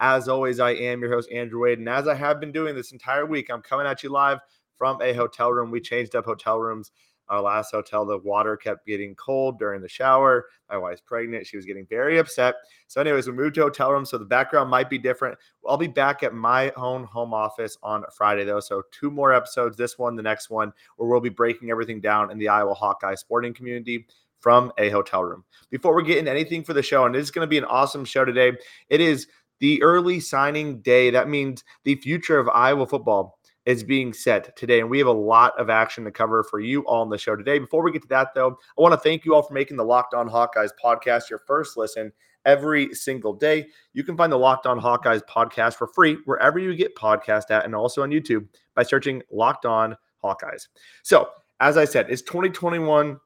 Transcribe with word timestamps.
As 0.00 0.28
always, 0.28 0.60
I 0.60 0.72
am 0.72 1.00
your 1.00 1.10
host, 1.10 1.30
Andrew 1.32 1.62
Wade. 1.62 1.78
And 1.78 1.88
as 1.88 2.06
I 2.06 2.14
have 2.14 2.38
been 2.38 2.52
doing 2.52 2.74
this 2.74 2.92
entire 2.92 3.24
week, 3.24 3.50
I'm 3.50 3.62
coming 3.62 3.86
at 3.86 4.02
you 4.02 4.10
live 4.10 4.40
from 4.76 5.00
a 5.00 5.14
hotel 5.14 5.50
room. 5.52 5.70
We 5.70 5.80
changed 5.80 6.14
up 6.14 6.26
hotel 6.26 6.58
rooms. 6.58 6.92
Our 7.28 7.40
last 7.40 7.72
hotel, 7.72 8.04
the 8.04 8.18
water 8.18 8.56
kept 8.56 8.86
getting 8.86 9.14
cold 9.16 9.58
during 9.58 9.80
the 9.80 9.88
shower. 9.88 10.46
My 10.70 10.76
wife's 10.76 11.00
pregnant. 11.00 11.46
She 11.46 11.56
was 11.56 11.66
getting 11.66 11.86
very 11.86 12.18
upset. 12.18 12.54
So, 12.86 13.00
anyways, 13.00 13.26
we 13.26 13.32
moved 13.32 13.56
to 13.56 13.62
hotel 13.62 13.90
room. 13.90 14.04
So 14.04 14.16
the 14.16 14.24
background 14.24 14.70
might 14.70 14.88
be 14.88 14.98
different. 14.98 15.36
I'll 15.66 15.76
be 15.76 15.88
back 15.88 16.22
at 16.22 16.34
my 16.34 16.70
own 16.76 17.02
home 17.02 17.34
office 17.34 17.78
on 17.82 18.04
Friday, 18.16 18.44
though. 18.44 18.60
So, 18.60 18.82
two 18.92 19.10
more 19.10 19.32
episodes 19.32 19.76
this 19.76 19.98
one, 19.98 20.14
the 20.14 20.22
next 20.22 20.50
one, 20.50 20.72
where 20.96 21.08
we'll 21.08 21.20
be 21.20 21.28
breaking 21.28 21.70
everything 21.70 22.00
down 22.00 22.30
in 22.30 22.38
the 22.38 22.48
Iowa 22.48 22.74
Hawkeye 22.74 23.16
sporting 23.16 23.54
community 23.54 24.06
from 24.38 24.70
a 24.78 24.90
hotel 24.90 25.24
room. 25.24 25.42
Before 25.70 25.96
we 25.96 26.04
get 26.04 26.18
into 26.18 26.30
anything 26.30 26.62
for 26.62 26.74
the 26.74 26.82
show, 26.82 27.06
and 27.06 27.16
is 27.16 27.32
going 27.32 27.44
to 27.44 27.50
be 27.50 27.58
an 27.58 27.64
awesome 27.64 28.04
show 28.04 28.24
today, 28.24 28.52
it 28.88 29.00
is 29.00 29.26
the 29.60 29.82
early 29.82 30.20
signing 30.20 30.80
day. 30.80 31.10
That 31.10 31.28
means 31.28 31.64
the 31.84 31.96
future 31.96 32.38
of 32.38 32.48
Iowa 32.48 32.86
football 32.86 33.38
is 33.66 33.82
being 33.82 34.12
set 34.12 34.56
today. 34.56 34.80
And 34.80 34.88
we 34.88 34.98
have 34.98 35.08
a 35.08 35.12
lot 35.12 35.58
of 35.58 35.68
action 35.68 36.04
to 36.04 36.10
cover 36.10 36.44
for 36.44 36.60
you 36.60 36.82
all 36.82 37.02
on 37.02 37.10
the 37.10 37.18
show 37.18 37.34
today. 37.34 37.58
Before 37.58 37.82
we 37.82 37.90
get 37.90 38.02
to 38.02 38.08
that, 38.08 38.32
though, 38.34 38.56
I 38.78 38.80
want 38.80 38.92
to 38.92 39.00
thank 39.00 39.24
you 39.24 39.34
all 39.34 39.42
for 39.42 39.54
making 39.54 39.76
the 39.76 39.84
Locked 39.84 40.14
On 40.14 40.28
Hawkeyes 40.28 40.70
podcast 40.82 41.28
your 41.28 41.40
first 41.40 41.76
listen 41.76 42.12
every 42.44 42.94
single 42.94 43.34
day. 43.34 43.66
You 43.92 44.04
can 44.04 44.16
find 44.16 44.32
the 44.32 44.38
Locked 44.38 44.66
On 44.66 44.80
Hawkeyes 44.80 45.22
podcast 45.28 45.74
for 45.74 45.88
free 45.88 46.16
wherever 46.24 46.60
you 46.60 46.74
get 46.76 46.94
podcast 46.94 47.50
at 47.50 47.64
and 47.64 47.74
also 47.74 48.02
on 48.02 48.10
YouTube 48.10 48.46
by 48.76 48.84
searching 48.84 49.20
Locked 49.32 49.66
On 49.66 49.96
Hawkeyes. 50.22 50.68
So, 51.02 51.28
as 51.58 51.76
I 51.76 51.84
said, 51.84 52.06
it's 52.08 52.22
2021 52.22 53.18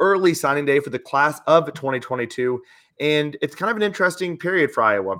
early 0.00 0.34
signing 0.34 0.64
day 0.64 0.78
for 0.80 0.90
the 0.90 0.98
class 0.98 1.40
of 1.46 1.66
2022. 1.72 2.62
And 3.00 3.36
it's 3.42 3.54
kind 3.54 3.70
of 3.70 3.76
an 3.76 3.82
interesting 3.82 4.38
period 4.38 4.70
for 4.70 4.82
Iowa. 4.82 5.16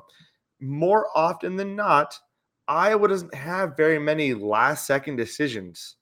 More 0.66 1.06
often 1.14 1.54
than 1.54 1.76
not, 1.76 2.18
Iowa 2.66 3.08
doesn't 3.08 3.34
have 3.34 3.76
very 3.76 4.00
many 4.00 4.34
last 4.34 4.84
second 4.84 5.14
decisions. 5.14 5.96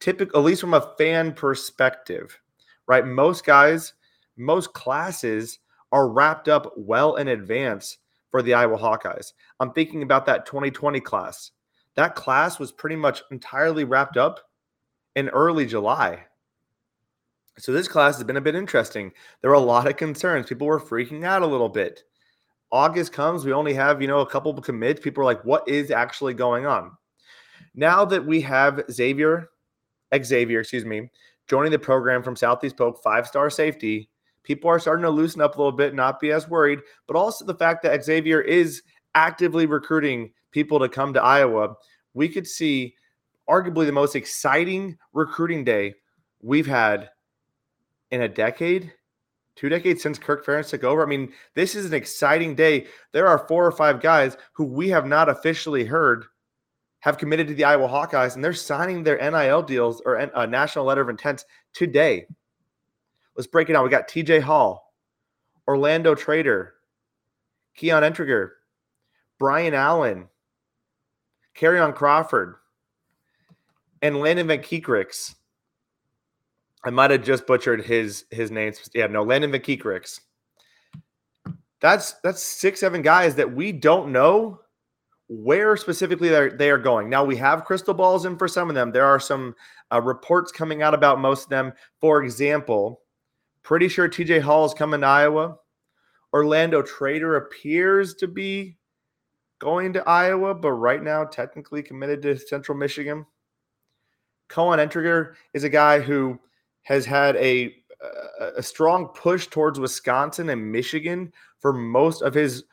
Typical, 0.00 0.40
at 0.40 0.44
least 0.44 0.62
from 0.62 0.72
a 0.72 0.94
fan 0.96 1.32
perspective, 1.34 2.40
right? 2.86 3.06
Most 3.06 3.44
guys, 3.44 3.92
most 4.38 4.72
classes 4.72 5.58
are 5.92 6.08
wrapped 6.08 6.48
up 6.48 6.72
well 6.78 7.16
in 7.16 7.28
advance 7.28 7.98
for 8.30 8.40
the 8.40 8.54
Iowa 8.54 8.78
Hawkeyes. 8.78 9.34
I'm 9.58 9.72
thinking 9.72 10.02
about 10.02 10.24
that 10.26 10.46
2020 10.46 11.00
class. 11.00 11.50
That 11.96 12.14
class 12.14 12.58
was 12.58 12.72
pretty 12.72 12.96
much 12.96 13.22
entirely 13.30 13.84
wrapped 13.84 14.16
up 14.16 14.40
in 15.14 15.28
early 15.28 15.66
July. 15.66 16.24
So 17.58 17.72
this 17.72 17.88
class 17.88 18.16
has 18.16 18.24
been 18.24 18.38
a 18.38 18.40
bit 18.40 18.54
interesting. 18.54 19.12
There 19.42 19.50
were 19.50 19.56
a 19.56 19.60
lot 19.60 19.88
of 19.88 19.98
concerns. 19.98 20.46
People 20.46 20.68
were 20.68 20.80
freaking 20.80 21.24
out 21.24 21.42
a 21.42 21.46
little 21.46 21.68
bit. 21.68 22.04
August 22.72 23.12
comes, 23.12 23.44
we 23.44 23.52
only 23.52 23.74
have, 23.74 24.00
you 24.00 24.08
know, 24.08 24.20
a 24.20 24.26
couple 24.26 24.56
of 24.56 24.64
commits. 24.64 25.00
People 25.00 25.22
are 25.22 25.26
like, 25.26 25.44
what 25.44 25.66
is 25.68 25.90
actually 25.90 26.34
going 26.34 26.66
on? 26.66 26.92
Now 27.74 28.04
that 28.04 28.24
we 28.24 28.40
have 28.42 28.82
Xavier, 28.90 29.50
Xavier, 30.22 30.60
excuse 30.60 30.84
me, 30.84 31.10
joining 31.48 31.72
the 31.72 31.78
program 31.78 32.22
from 32.22 32.36
Southeast 32.36 32.76
Polk, 32.76 33.02
five 33.02 33.26
star 33.26 33.50
safety, 33.50 34.08
people 34.44 34.70
are 34.70 34.78
starting 34.78 35.02
to 35.02 35.10
loosen 35.10 35.40
up 35.40 35.56
a 35.56 35.58
little 35.58 35.76
bit, 35.76 35.94
not 35.94 36.20
be 36.20 36.32
as 36.32 36.48
worried, 36.48 36.80
but 37.06 37.16
also 37.16 37.44
the 37.44 37.54
fact 37.54 37.82
that 37.82 38.04
Xavier 38.04 38.40
is 38.40 38.82
actively 39.14 39.66
recruiting 39.66 40.32
people 40.52 40.78
to 40.78 40.88
come 40.88 41.12
to 41.12 41.22
Iowa. 41.22 41.74
We 42.14 42.28
could 42.28 42.46
see 42.46 42.94
arguably 43.48 43.86
the 43.86 43.92
most 43.92 44.14
exciting 44.14 44.96
recruiting 45.12 45.64
day 45.64 45.94
we've 46.40 46.66
had 46.66 47.10
in 48.10 48.22
a 48.22 48.28
decade 48.28 48.92
two 49.60 49.68
decades 49.68 50.02
since 50.02 50.18
Kirk 50.18 50.44
Ferentz 50.44 50.70
took 50.70 50.84
over. 50.84 51.02
I 51.02 51.06
mean, 51.06 51.30
this 51.54 51.74
is 51.74 51.84
an 51.84 51.92
exciting 51.92 52.54
day. 52.54 52.86
There 53.12 53.26
are 53.26 53.46
four 53.46 53.66
or 53.66 53.72
five 53.72 54.00
guys 54.00 54.38
who 54.54 54.64
we 54.64 54.88
have 54.88 55.04
not 55.04 55.28
officially 55.28 55.84
heard 55.84 56.24
have 57.00 57.18
committed 57.18 57.46
to 57.48 57.54
the 57.54 57.64
Iowa 57.64 57.86
Hawkeyes, 57.86 58.34
and 58.34 58.42
they're 58.42 58.54
signing 58.54 59.02
their 59.02 59.18
NIL 59.18 59.62
deals 59.62 60.00
or 60.06 60.18
uh, 60.18 60.28
a 60.34 60.46
national 60.46 60.86
letter 60.86 61.02
of 61.02 61.10
intent 61.10 61.44
today. 61.74 62.24
Let's 63.36 63.46
break 63.46 63.68
it 63.68 63.74
down. 63.74 63.84
We 63.84 63.90
got 63.90 64.08
TJ 64.08 64.40
Hall, 64.40 64.94
Orlando 65.68 66.14
Trader, 66.14 66.74
Keon 67.76 68.02
Entriger, 68.02 68.52
Brian 69.38 69.74
Allen, 69.74 70.28
Carrion 71.54 71.92
Crawford, 71.92 72.54
and 74.00 74.20
Landon 74.20 74.46
Van 74.46 74.60
Keekrix. 74.60 75.34
I 76.84 76.90
might 76.90 77.10
have 77.10 77.22
just 77.24 77.46
butchered 77.46 77.84
his 77.84 78.24
his 78.30 78.50
name. 78.50 78.72
Yeah, 78.94 79.06
no, 79.06 79.22
Landon 79.22 79.52
McKeekrix. 79.52 80.20
That's 81.80 82.14
that's 82.22 82.42
six, 82.42 82.80
seven 82.80 83.02
guys 83.02 83.34
that 83.36 83.52
we 83.52 83.72
don't 83.72 84.12
know 84.12 84.60
where 85.28 85.76
specifically 85.76 86.28
they're, 86.28 86.50
they 86.50 86.70
are 86.70 86.78
going. 86.78 87.08
Now 87.08 87.24
we 87.24 87.36
have 87.36 87.64
crystal 87.64 87.94
balls 87.94 88.24
in 88.24 88.36
for 88.36 88.48
some 88.48 88.68
of 88.68 88.74
them. 88.74 88.90
There 88.90 89.06
are 89.06 89.20
some 89.20 89.54
uh, 89.92 90.00
reports 90.02 90.50
coming 90.50 90.82
out 90.82 90.92
about 90.92 91.20
most 91.20 91.44
of 91.44 91.50
them. 91.50 91.72
For 92.00 92.24
example, 92.24 93.02
pretty 93.62 93.88
sure 93.88 94.08
TJ 94.08 94.40
Hall 94.40 94.64
is 94.64 94.74
coming 94.74 95.02
to 95.02 95.06
Iowa. 95.06 95.56
Orlando 96.32 96.82
Trader 96.82 97.36
appears 97.36 98.14
to 98.16 98.26
be 98.26 98.76
going 99.60 99.92
to 99.92 100.08
Iowa, 100.08 100.54
but 100.54 100.72
right 100.72 101.02
now 101.02 101.24
technically 101.24 101.82
committed 101.82 102.22
to 102.22 102.36
Central 102.36 102.76
Michigan. 102.76 103.24
Cohen 104.48 104.80
Entriger 104.80 105.34
is 105.54 105.62
a 105.62 105.68
guy 105.68 106.00
who 106.00 106.40
has 106.82 107.06
had 107.06 107.36
a 107.36 107.74
a 108.56 108.62
strong 108.62 109.08
push 109.08 109.46
towards 109.46 109.78
Wisconsin 109.78 110.48
and 110.48 110.72
Michigan 110.72 111.32
for 111.58 111.72
most 111.72 112.22
of 112.22 112.32
his 112.32 112.64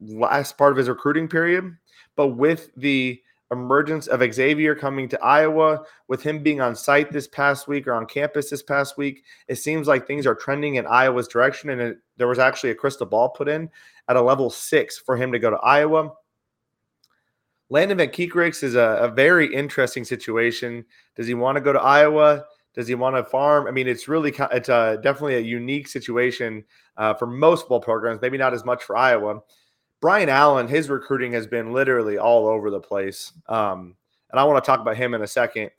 last 0.00 0.56
part 0.56 0.72
of 0.72 0.78
his 0.78 0.88
recruiting 0.88 1.28
period. 1.28 1.76
But 2.14 2.28
with 2.28 2.70
the 2.76 3.20
emergence 3.50 4.06
of 4.06 4.22
Xavier 4.32 4.74
coming 4.74 5.08
to 5.08 5.22
Iowa, 5.22 5.82
with 6.08 6.22
him 6.22 6.42
being 6.42 6.60
on 6.60 6.74
site 6.74 7.12
this 7.12 7.28
past 7.28 7.68
week 7.68 7.86
or 7.86 7.94
on 7.94 8.06
campus 8.06 8.50
this 8.50 8.62
past 8.62 8.96
week, 8.96 9.24
it 9.48 9.56
seems 9.56 9.86
like 9.86 10.06
things 10.06 10.26
are 10.26 10.34
trending 10.34 10.76
in 10.76 10.86
Iowa's 10.86 11.28
direction. 11.28 11.70
And 11.70 11.80
it, 11.80 11.98
there 12.16 12.28
was 12.28 12.38
actually 12.38 12.70
a 12.70 12.74
crystal 12.74 13.06
ball 13.06 13.28
put 13.30 13.48
in 13.48 13.68
at 14.08 14.16
a 14.16 14.22
level 14.22 14.50
six 14.50 14.98
for 14.98 15.16
him 15.16 15.32
to 15.32 15.38
go 15.38 15.50
to 15.50 15.56
Iowa. 15.58 16.12
Landon 17.68 17.98
Van 17.98 18.10
is 18.16 18.74
a, 18.76 18.98
a 19.02 19.08
very 19.08 19.52
interesting 19.52 20.04
situation. 20.04 20.84
Does 21.16 21.26
he 21.26 21.34
want 21.34 21.56
to 21.56 21.60
go 21.60 21.72
to 21.72 21.80
Iowa? 21.80 22.44
Does 22.76 22.86
he 22.86 22.94
want 22.94 23.16
to 23.16 23.24
farm? 23.24 23.66
I 23.66 23.70
mean, 23.70 23.88
it's 23.88 24.06
really 24.06 24.34
it's 24.52 24.68
a, 24.68 25.00
definitely 25.02 25.36
a 25.36 25.40
unique 25.40 25.88
situation 25.88 26.64
uh, 26.98 27.14
for 27.14 27.26
most 27.26 27.62
football 27.62 27.80
programs. 27.80 28.20
Maybe 28.20 28.36
not 28.36 28.52
as 28.52 28.64
much 28.64 28.84
for 28.84 28.96
Iowa. 28.96 29.40
Brian 30.02 30.28
Allen, 30.28 30.68
his 30.68 30.90
recruiting 30.90 31.32
has 31.32 31.46
been 31.46 31.72
literally 31.72 32.18
all 32.18 32.46
over 32.46 32.70
the 32.70 32.80
place, 32.80 33.32
um, 33.48 33.96
and 34.30 34.38
I 34.38 34.44
want 34.44 34.62
to 34.62 34.66
talk 34.66 34.80
about 34.80 34.98
him 34.98 35.14
in 35.14 35.22
a 35.22 35.26
second. 35.26 35.70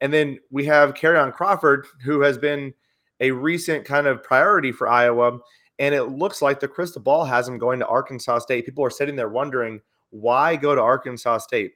And 0.00 0.12
then 0.12 0.38
we 0.50 0.64
have 0.64 0.94
Carrion 0.94 1.32
Crawford, 1.32 1.86
who 2.02 2.20
has 2.22 2.38
been 2.38 2.72
a 3.20 3.30
recent 3.30 3.84
kind 3.84 4.06
of 4.06 4.22
priority 4.22 4.72
for 4.72 4.88
Iowa, 4.88 5.38
and 5.78 5.94
it 5.94 6.04
looks 6.04 6.40
like 6.40 6.60
the 6.60 6.68
crystal 6.68 7.02
ball 7.02 7.24
has 7.24 7.46
him 7.46 7.58
going 7.58 7.78
to 7.80 7.86
Arkansas 7.86 8.38
State. 8.38 8.64
People 8.64 8.84
are 8.84 8.90
sitting 8.90 9.16
there 9.16 9.28
wondering 9.28 9.80
why 10.10 10.56
go 10.56 10.74
to 10.74 10.80
Arkansas 10.80 11.38
State. 11.38 11.72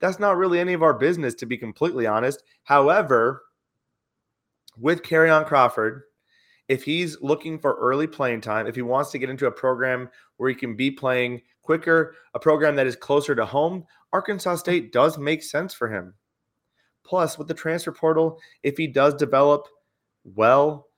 That's 0.00 0.18
not 0.18 0.36
really 0.38 0.60
any 0.60 0.72
of 0.72 0.82
our 0.82 0.94
business, 0.94 1.34
to 1.34 1.46
be 1.46 1.58
completely 1.58 2.06
honest. 2.06 2.42
However, 2.62 3.42
with 4.80 5.02
Carrion 5.02 5.44
Crawford, 5.44 6.02
if 6.68 6.84
he's 6.84 7.20
looking 7.20 7.58
for 7.58 7.74
early 7.74 8.06
playing 8.06 8.42
time, 8.42 8.66
if 8.66 8.74
he 8.74 8.82
wants 8.82 9.10
to 9.10 9.18
get 9.18 9.30
into 9.30 9.46
a 9.46 9.52
program 9.52 10.08
where 10.36 10.50
he 10.50 10.54
can 10.54 10.76
be 10.76 10.90
playing 10.90 11.42
quicker, 11.62 12.14
a 12.34 12.38
program 12.38 12.76
that 12.76 12.86
is 12.86 12.96
closer 12.96 13.34
to 13.34 13.46
home, 13.46 13.84
Arkansas 14.12 14.50
mm-hmm. 14.50 14.58
State 14.58 14.92
does 14.92 15.18
make 15.18 15.42
sense 15.42 15.74
for 15.74 15.88
him. 15.88 16.14
Plus, 17.04 17.38
with 17.38 17.48
the 17.48 17.54
transfer 17.54 17.92
portal, 17.92 18.38
if 18.62 18.76
he 18.76 18.86
does 18.86 19.14
develop 19.14 19.66
well, 20.24 20.88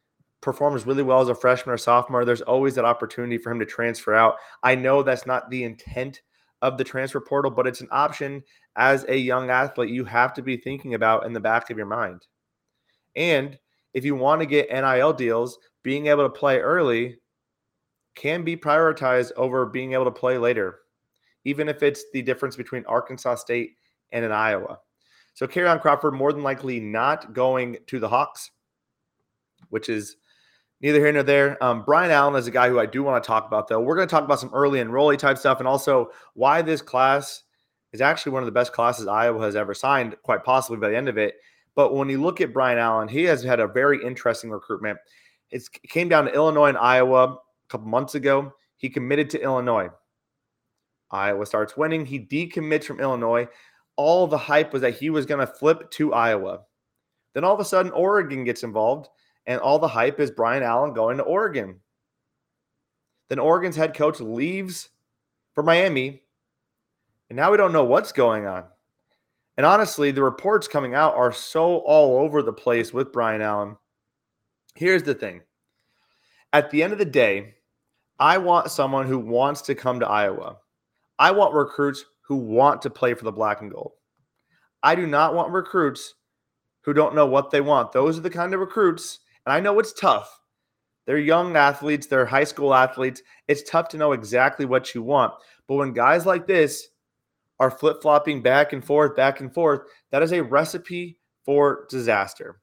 performs 0.41 0.87
really 0.87 1.03
well 1.03 1.21
as 1.21 1.29
a 1.29 1.35
freshman 1.35 1.75
or 1.75 1.79
sophomore, 1.79 2.25
there's 2.25 2.41
always 2.43 2.75
that 2.75 2.85
opportunity 2.85 3.38
for 3.38 3.53
him 3.53 3.61
to 3.61 3.67
transfer 3.67 4.15
out. 4.15 4.37
I 4.62 4.75
know 4.75 5.03
that's 5.03 5.26
not 5.26 5.50
the 5.50 5.65
intent 5.65 6.23
of 6.62 6.79
the 6.79 6.85
transfer 6.85 7.21
portal, 7.21 7.50
but 7.50 7.67
it's 7.67 7.81
an 7.81 7.88
option 7.91 8.43
as 8.76 9.05
a 9.09 9.17
young 9.17 9.50
athlete 9.50 9.91
you 9.91 10.05
have 10.05 10.35
to 10.35 10.43
be 10.43 10.56
thinking 10.56 10.94
about 10.94 11.26
in 11.26 11.33
the 11.33 11.41
back 11.41 11.71
of 11.71 11.76
your 11.76 11.87
mind. 11.87 12.26
And 13.15 13.59
if 13.94 14.04
you 14.04 14.14
want 14.14 14.40
to 14.40 14.46
get 14.46 14.70
NIL 14.70 15.12
deals, 15.12 15.58
being 15.82 16.06
able 16.06 16.25
to 16.25 16.31
play 16.31 16.58
early 16.58 17.19
can 18.14 18.44
be 18.44 18.56
prioritized 18.56 19.32
over 19.37 19.66
being 19.66 19.92
able 19.92 20.04
to 20.04 20.10
play 20.10 20.38
later, 20.38 20.81
even 21.44 21.69
if 21.69 21.82
it's 21.82 22.04
the 22.12 22.22
difference 22.22 22.56
between 22.56 22.84
Arkansas 22.87 23.37
State 23.37 23.76
and 24.12 24.25
an 24.25 24.32
Iowa. 24.32 24.78
So 25.34 25.46
Kerryon 25.46 25.81
Crawford 25.81 26.14
more 26.14 26.32
than 26.32 26.42
likely 26.42 26.81
not 26.81 27.32
going 27.32 27.78
to 27.87 27.98
the 27.98 28.08
Hawks, 28.08 28.50
which 29.69 29.88
is 29.88 30.16
neither 30.81 30.98
here 30.98 31.12
nor 31.12 31.22
there. 31.22 31.62
Um, 31.62 31.84
Brian 31.84 32.10
Allen 32.10 32.34
is 32.34 32.46
a 32.46 32.50
guy 32.50 32.69
who 32.69 32.78
I 32.78 32.87
do 32.87 33.02
want 33.02 33.22
to 33.22 33.26
talk 33.26 33.46
about, 33.46 33.69
though. 33.69 33.81
We're 33.81 33.96
going 33.96 34.08
to 34.08 34.10
talk 34.10 34.25
about 34.25 34.40
some 34.40 34.50
early 34.52 34.81
enrollee 34.81 35.19
type 35.19 35.38
stuff 35.38 35.58
and 35.58 35.69
also 35.69 36.10
why 36.34 36.62
this 36.62 36.82
class 36.82 37.42
is 37.92 38.00
actually 38.00 38.32
one 38.32 38.42
of 38.42 38.46
the 38.46 38.52
best 38.52 38.72
classes 38.72 39.06
Iowa 39.06 39.42
has 39.44 39.56
ever 39.56 39.75
signed, 39.75 40.16
quite 40.22 40.44
possibly 40.44 40.78
by 40.78 40.90
the 40.90 40.96
end 40.96 41.08
of 41.08 41.19
it. 41.19 41.37
But 41.76 41.94
when 41.94 42.08
you 42.08 42.20
look 42.20 42.40
at 42.40 42.52
Brian 42.52 42.78
Allen, 42.78 43.08
he 43.08 43.25
has 43.25 43.43
had 43.43 43.61
a 43.61 43.67
very 43.67 44.05
interesting 44.05 44.50
recruitment. 44.50 44.99
It 45.50 45.62
came 45.88 46.08
down 46.08 46.25
to 46.26 46.34
Illinois 46.34 46.69
and 46.69 46.78
Iowa 46.78 47.25
a 47.25 47.38
couple 47.69 47.87
months 47.88 48.14
ago. 48.14 48.52
He 48.76 48.88
committed 48.88 49.31
to 49.31 49.43
Illinois. 49.43 49.88
Iowa 51.11 51.44
starts 51.46 51.76
winning. 51.76 52.06
He 52.06 52.20
decommits 52.20 52.84
from 52.84 53.00
Illinois. 53.00 53.49
All 53.96 54.26
the 54.26 54.38
hype 54.38 54.72
was 54.72 54.82
that 54.82 54.94
he 54.94 55.11
was 55.11 55.26
going 55.26 55.40
to 55.40 55.52
flip 55.52 55.90
to 55.93 56.14
Iowa. 56.14 56.61
Then 57.34 57.44
all 57.44 57.55
of 57.55 57.61
a 57.61 57.64
sudden, 57.64 57.93
Oregon 57.93 58.44
gets 58.44 58.62
involved, 58.62 59.08
and 59.46 59.61
all 59.61 59.78
the 59.78 59.88
hype 59.88 60.20
is 60.20 60.31
Brian 60.31 60.62
Allen 60.62 60.94
going 60.94 61.16
to 61.19 61.23
Oregon. 61.23 61.81
Then 63.28 63.38
Oregon's 63.38 63.76
head 63.76 63.94
coach 63.94 64.20
leaves 64.20 64.88
for 65.55 65.62
Miami, 65.62 66.23
and 67.28 67.37
now 67.37 67.50
we 67.50 67.56
don't 67.56 67.73
know 67.73 67.84
what's 67.84 68.12
going 68.12 68.46
on. 68.46 68.64
And 69.61 69.67
honestly, 69.67 70.11
the 70.11 70.23
reports 70.23 70.67
coming 70.67 70.95
out 70.95 71.15
are 71.17 71.33
so 71.33 71.81
all 71.81 72.25
over 72.25 72.41
the 72.41 72.51
place 72.51 72.95
with 72.95 73.12
Brian 73.12 73.43
Allen. 73.43 73.77
Here's 74.75 75.03
the 75.03 75.12
thing 75.12 75.43
at 76.55 76.71
the 76.71 76.83
end 76.83 76.95
of 76.95 76.99
the 76.99 77.05
day, 77.05 77.57
I 78.19 78.39
want 78.39 78.71
someone 78.71 79.07
who 79.07 79.19
wants 79.19 79.61
to 79.61 79.75
come 79.75 80.01
to 80.01 80.09
Iowa. 80.09 80.57
I 81.19 81.33
want 81.33 81.53
recruits 81.53 82.07
who 82.23 82.37
want 82.37 82.81
to 82.81 82.89
play 82.89 83.12
for 83.12 83.25
the 83.25 83.33
black 83.33 83.61
and 83.61 83.71
gold. 83.71 83.93
I 84.83 84.95
do 84.95 85.07
not 85.07 85.35
want 85.35 85.53
recruits 85.53 86.15
who 86.85 86.95
don't 86.95 87.15
know 87.15 87.27
what 87.27 87.51
they 87.51 87.61
want. 87.61 87.93
Those 87.93 88.17
are 88.17 88.23
the 88.23 88.31
kind 88.31 88.55
of 88.55 88.61
recruits, 88.61 89.19
and 89.45 89.53
I 89.53 89.61
know 89.61 89.79
it's 89.79 89.93
tough. 89.93 90.41
They're 91.05 91.19
young 91.19 91.55
athletes, 91.55 92.07
they're 92.07 92.25
high 92.25 92.45
school 92.45 92.73
athletes. 92.73 93.21
It's 93.47 93.71
tough 93.71 93.89
to 93.89 93.99
know 93.99 94.12
exactly 94.12 94.65
what 94.65 94.95
you 94.95 95.03
want. 95.03 95.35
But 95.69 95.75
when 95.75 95.93
guys 95.93 96.25
like 96.25 96.47
this 96.47 96.89
are 97.61 97.71
flip 97.71 98.01
flopping 98.01 98.43
back 98.43 98.73
and 98.73 98.85
forth, 98.85 99.15
back 99.15 99.41
and 99.41 99.53
forth, 99.53 99.83
that 100.11 100.23
is 100.23 100.33
a 100.33 100.43
recipe 100.43 101.19
for 101.45 101.87
disaster. 101.91 102.61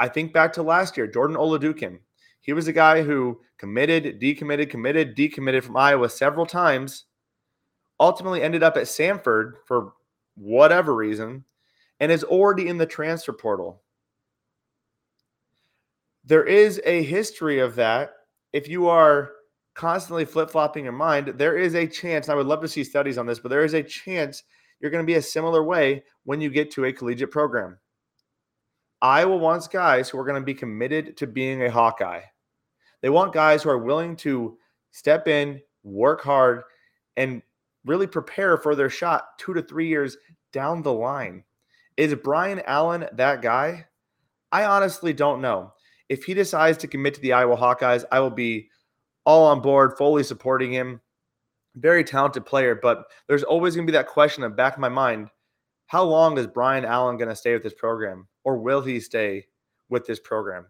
I 0.00 0.08
think 0.08 0.32
back 0.32 0.52
to 0.54 0.62
last 0.62 0.96
year, 0.96 1.06
Jordan 1.06 1.36
Oladokun. 1.36 1.98
He 2.40 2.54
was 2.54 2.66
a 2.66 2.72
guy 2.72 3.02
who 3.02 3.40
committed, 3.58 4.20
decommitted, 4.20 4.70
committed, 4.70 5.14
decommitted 5.14 5.62
from 5.62 5.76
Iowa 5.76 6.08
several 6.08 6.46
times, 6.46 7.04
ultimately 8.00 8.42
ended 8.42 8.62
up 8.62 8.78
at 8.78 8.84
Samford 8.84 9.54
for 9.66 9.92
whatever 10.34 10.94
reason, 10.94 11.44
and 12.00 12.10
is 12.10 12.24
already 12.24 12.68
in 12.68 12.78
the 12.78 12.86
transfer 12.86 13.34
portal. 13.34 13.82
There 16.24 16.44
is 16.44 16.80
a 16.86 17.02
history 17.02 17.58
of 17.58 17.74
that. 17.74 18.12
If 18.52 18.66
you 18.66 18.88
are 18.88 19.32
constantly 19.78 20.24
flip 20.24 20.50
flopping 20.50 20.82
your 20.82 20.92
mind, 20.92 21.28
there 21.36 21.56
is 21.56 21.76
a 21.76 21.86
chance. 21.86 22.28
I 22.28 22.34
would 22.34 22.48
love 22.48 22.60
to 22.62 22.68
see 22.68 22.82
studies 22.82 23.16
on 23.16 23.26
this, 23.26 23.38
but 23.38 23.48
there 23.48 23.64
is 23.64 23.74
a 23.74 23.82
chance 23.82 24.42
you're 24.80 24.90
going 24.90 25.04
to 25.04 25.06
be 25.06 25.14
a 25.14 25.22
similar 25.22 25.62
way 25.62 26.02
when 26.24 26.40
you 26.40 26.50
get 26.50 26.72
to 26.72 26.84
a 26.84 26.92
collegiate 26.92 27.30
program. 27.30 27.78
Iowa 29.00 29.36
wants 29.36 29.68
guys 29.68 30.08
who 30.08 30.18
are 30.18 30.24
going 30.24 30.40
to 30.40 30.44
be 30.44 30.52
committed 30.52 31.16
to 31.18 31.28
being 31.28 31.62
a 31.62 31.70
Hawkeye. 31.70 32.22
They 33.02 33.08
want 33.08 33.32
guys 33.32 33.62
who 33.62 33.70
are 33.70 33.78
willing 33.78 34.16
to 34.16 34.58
step 34.90 35.28
in, 35.28 35.62
work 35.84 36.22
hard, 36.22 36.62
and 37.16 37.40
really 37.84 38.08
prepare 38.08 38.56
for 38.56 38.74
their 38.74 38.90
shot 38.90 39.38
two 39.38 39.54
to 39.54 39.62
three 39.62 39.86
years 39.86 40.16
down 40.52 40.82
the 40.82 40.92
line. 40.92 41.44
Is 41.96 42.12
Brian 42.16 42.62
Allen 42.66 43.06
that 43.12 43.42
guy? 43.42 43.86
I 44.50 44.64
honestly 44.64 45.12
don't 45.12 45.40
know. 45.40 45.72
If 46.08 46.24
he 46.24 46.34
decides 46.34 46.78
to 46.78 46.88
commit 46.88 47.14
to 47.14 47.20
the 47.20 47.34
Iowa 47.34 47.56
Hawkeyes, 47.56 48.04
I 48.10 48.18
will 48.18 48.30
be 48.30 48.70
all 49.28 49.46
on 49.46 49.60
board, 49.60 49.96
fully 49.96 50.24
supporting 50.24 50.72
him. 50.72 51.00
Very 51.76 52.02
talented 52.02 52.44
player, 52.44 52.74
but 52.74 53.04
there's 53.28 53.44
always 53.44 53.76
going 53.76 53.86
to 53.86 53.92
be 53.92 53.96
that 53.96 54.08
question 54.08 54.42
in 54.42 54.50
the 54.50 54.56
back 54.56 54.74
of 54.74 54.80
my 54.80 54.88
mind 54.88 55.28
how 55.86 56.02
long 56.02 56.36
is 56.36 56.46
Brian 56.46 56.84
Allen 56.84 57.16
going 57.16 57.30
to 57.30 57.36
stay 57.36 57.54
with 57.54 57.62
this 57.62 57.72
program? 57.72 58.28
or 58.48 58.56
will 58.56 58.80
he 58.80 58.98
stay 58.98 59.44
with 59.90 60.06
this 60.06 60.18
program? 60.18 60.64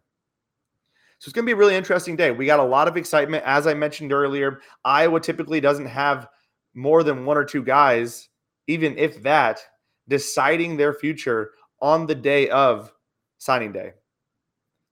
So 1.20 1.28
it's 1.28 1.32
going 1.32 1.44
to 1.44 1.46
be 1.46 1.52
a 1.52 1.56
really 1.56 1.76
interesting 1.76 2.16
day. 2.16 2.32
We 2.32 2.44
got 2.44 2.58
a 2.58 2.64
lot 2.64 2.88
of 2.88 2.96
excitement. 2.96 3.44
As 3.46 3.68
I 3.68 3.74
mentioned 3.74 4.12
earlier, 4.12 4.60
Iowa 4.84 5.20
typically 5.20 5.60
doesn't 5.60 5.86
have 5.86 6.26
more 6.74 7.04
than 7.04 7.24
one 7.24 7.36
or 7.36 7.44
two 7.44 7.62
guys, 7.62 8.30
even 8.66 8.98
if 8.98 9.22
that, 9.22 9.60
deciding 10.08 10.76
their 10.76 10.92
future 10.92 11.52
on 11.80 12.06
the 12.06 12.16
day 12.16 12.48
of 12.48 12.92
signing 13.38 13.70
day. 13.70 13.92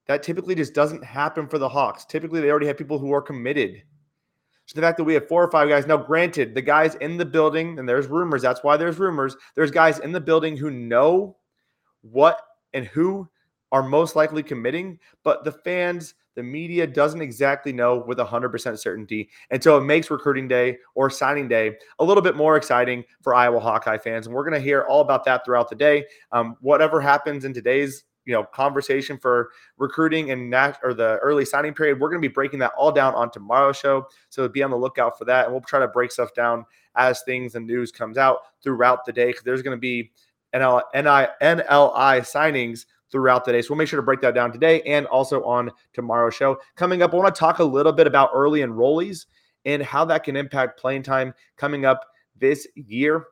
That 0.06 0.22
typically 0.22 0.54
just 0.54 0.74
doesn't 0.74 1.04
happen 1.04 1.48
for 1.48 1.58
the 1.58 1.68
Hawks. 1.68 2.04
Typically, 2.04 2.40
they 2.40 2.50
already 2.50 2.66
have 2.66 2.78
people 2.78 2.98
who 2.98 3.12
are 3.12 3.22
committed. 3.22 3.82
So 4.66 4.74
the 4.74 4.84
fact 4.84 4.96
that 4.96 5.04
we 5.04 5.14
have 5.14 5.28
four 5.28 5.44
or 5.44 5.50
five 5.50 5.68
guys 5.68 5.86
now, 5.86 5.96
granted, 5.96 6.54
the 6.54 6.62
guys 6.62 6.96
in 6.96 7.16
the 7.16 7.24
building, 7.24 7.78
and 7.78 7.88
there's 7.88 8.08
rumors, 8.08 8.42
that's 8.42 8.64
why 8.64 8.76
there's 8.76 8.98
rumors. 8.98 9.36
There's 9.54 9.70
guys 9.70 10.00
in 10.00 10.12
the 10.12 10.20
building 10.20 10.56
who 10.56 10.70
know 10.70 11.36
what 12.02 12.40
and 12.72 12.86
who 12.86 13.28
are 13.72 13.82
most 13.82 14.16
likely 14.16 14.42
committing, 14.42 14.98
but 15.22 15.44
the 15.44 15.52
fans, 15.52 16.14
the 16.34 16.42
media 16.42 16.86
doesn't 16.86 17.20
exactly 17.20 17.72
know 17.72 18.04
with 18.06 18.18
100% 18.18 18.78
certainty. 18.78 19.28
And 19.50 19.62
so 19.62 19.76
it 19.78 19.82
makes 19.82 20.10
recruiting 20.10 20.48
day 20.48 20.78
or 20.94 21.10
signing 21.10 21.48
day 21.48 21.76
a 21.98 22.04
little 22.04 22.22
bit 22.22 22.36
more 22.36 22.56
exciting 22.56 23.04
for 23.22 23.34
Iowa 23.34 23.60
Hawkeye 23.60 23.98
fans. 23.98 24.26
And 24.26 24.34
we're 24.34 24.48
going 24.48 24.60
to 24.60 24.64
hear 24.64 24.82
all 24.82 25.00
about 25.00 25.24
that 25.24 25.44
throughout 25.44 25.68
the 25.68 25.76
day. 25.76 26.06
Um, 26.32 26.56
whatever 26.60 27.00
happens 27.00 27.44
in 27.44 27.54
today's 27.54 28.04
you 28.26 28.34
know 28.34 28.44
conversation 28.44 29.16
for 29.16 29.50
recruiting 29.78 30.30
and 30.30 30.50
nat- 30.50 30.78
or 30.82 30.92
the 30.92 31.18
early 31.22 31.44
signing 31.44 31.72
period 31.72 31.98
we're 31.98 32.10
going 32.10 32.20
to 32.20 32.28
be 32.28 32.32
breaking 32.32 32.58
that 32.58 32.72
all 32.76 32.92
down 32.92 33.14
on 33.14 33.30
tomorrow's 33.30 33.78
show 33.78 34.06
so 34.28 34.46
be 34.48 34.62
on 34.62 34.70
the 34.70 34.76
lookout 34.76 35.16
for 35.16 35.24
that 35.24 35.44
and 35.46 35.54
we'll 35.54 35.62
try 35.62 35.80
to 35.80 35.88
break 35.88 36.12
stuff 36.12 36.34
down 36.34 36.64
as 36.96 37.22
things 37.22 37.54
and 37.54 37.66
news 37.66 37.90
comes 37.90 38.18
out 38.18 38.40
throughout 38.62 39.04
the 39.04 39.12
day 39.12 39.26
because 39.26 39.42
there's 39.42 39.62
going 39.62 39.76
to 39.76 39.80
be 39.80 40.10
NL, 40.54 40.82
NI, 40.94 41.28
NLI 41.42 42.20
signings 42.20 42.86
throughout 43.10 43.44
the 43.44 43.52
day. 43.52 43.62
So 43.62 43.68
we'll 43.70 43.78
make 43.78 43.88
sure 43.88 44.00
to 44.00 44.04
break 44.04 44.20
that 44.22 44.34
down 44.34 44.52
today 44.52 44.82
and 44.82 45.06
also 45.06 45.42
on 45.44 45.70
tomorrow's 45.92 46.34
show. 46.34 46.58
Coming 46.74 47.02
up, 47.02 47.12
I 47.12 47.16
want 47.16 47.34
to 47.34 47.38
talk 47.38 47.58
a 47.58 47.64
little 47.64 47.92
bit 47.92 48.06
about 48.06 48.30
early 48.34 48.60
enrollees 48.60 49.26
and 49.64 49.82
how 49.82 50.04
that 50.06 50.24
can 50.24 50.36
impact 50.36 50.80
playing 50.80 51.02
time 51.02 51.34
coming 51.56 51.84
up 51.84 52.06
this 52.38 52.66
year. 52.74 53.26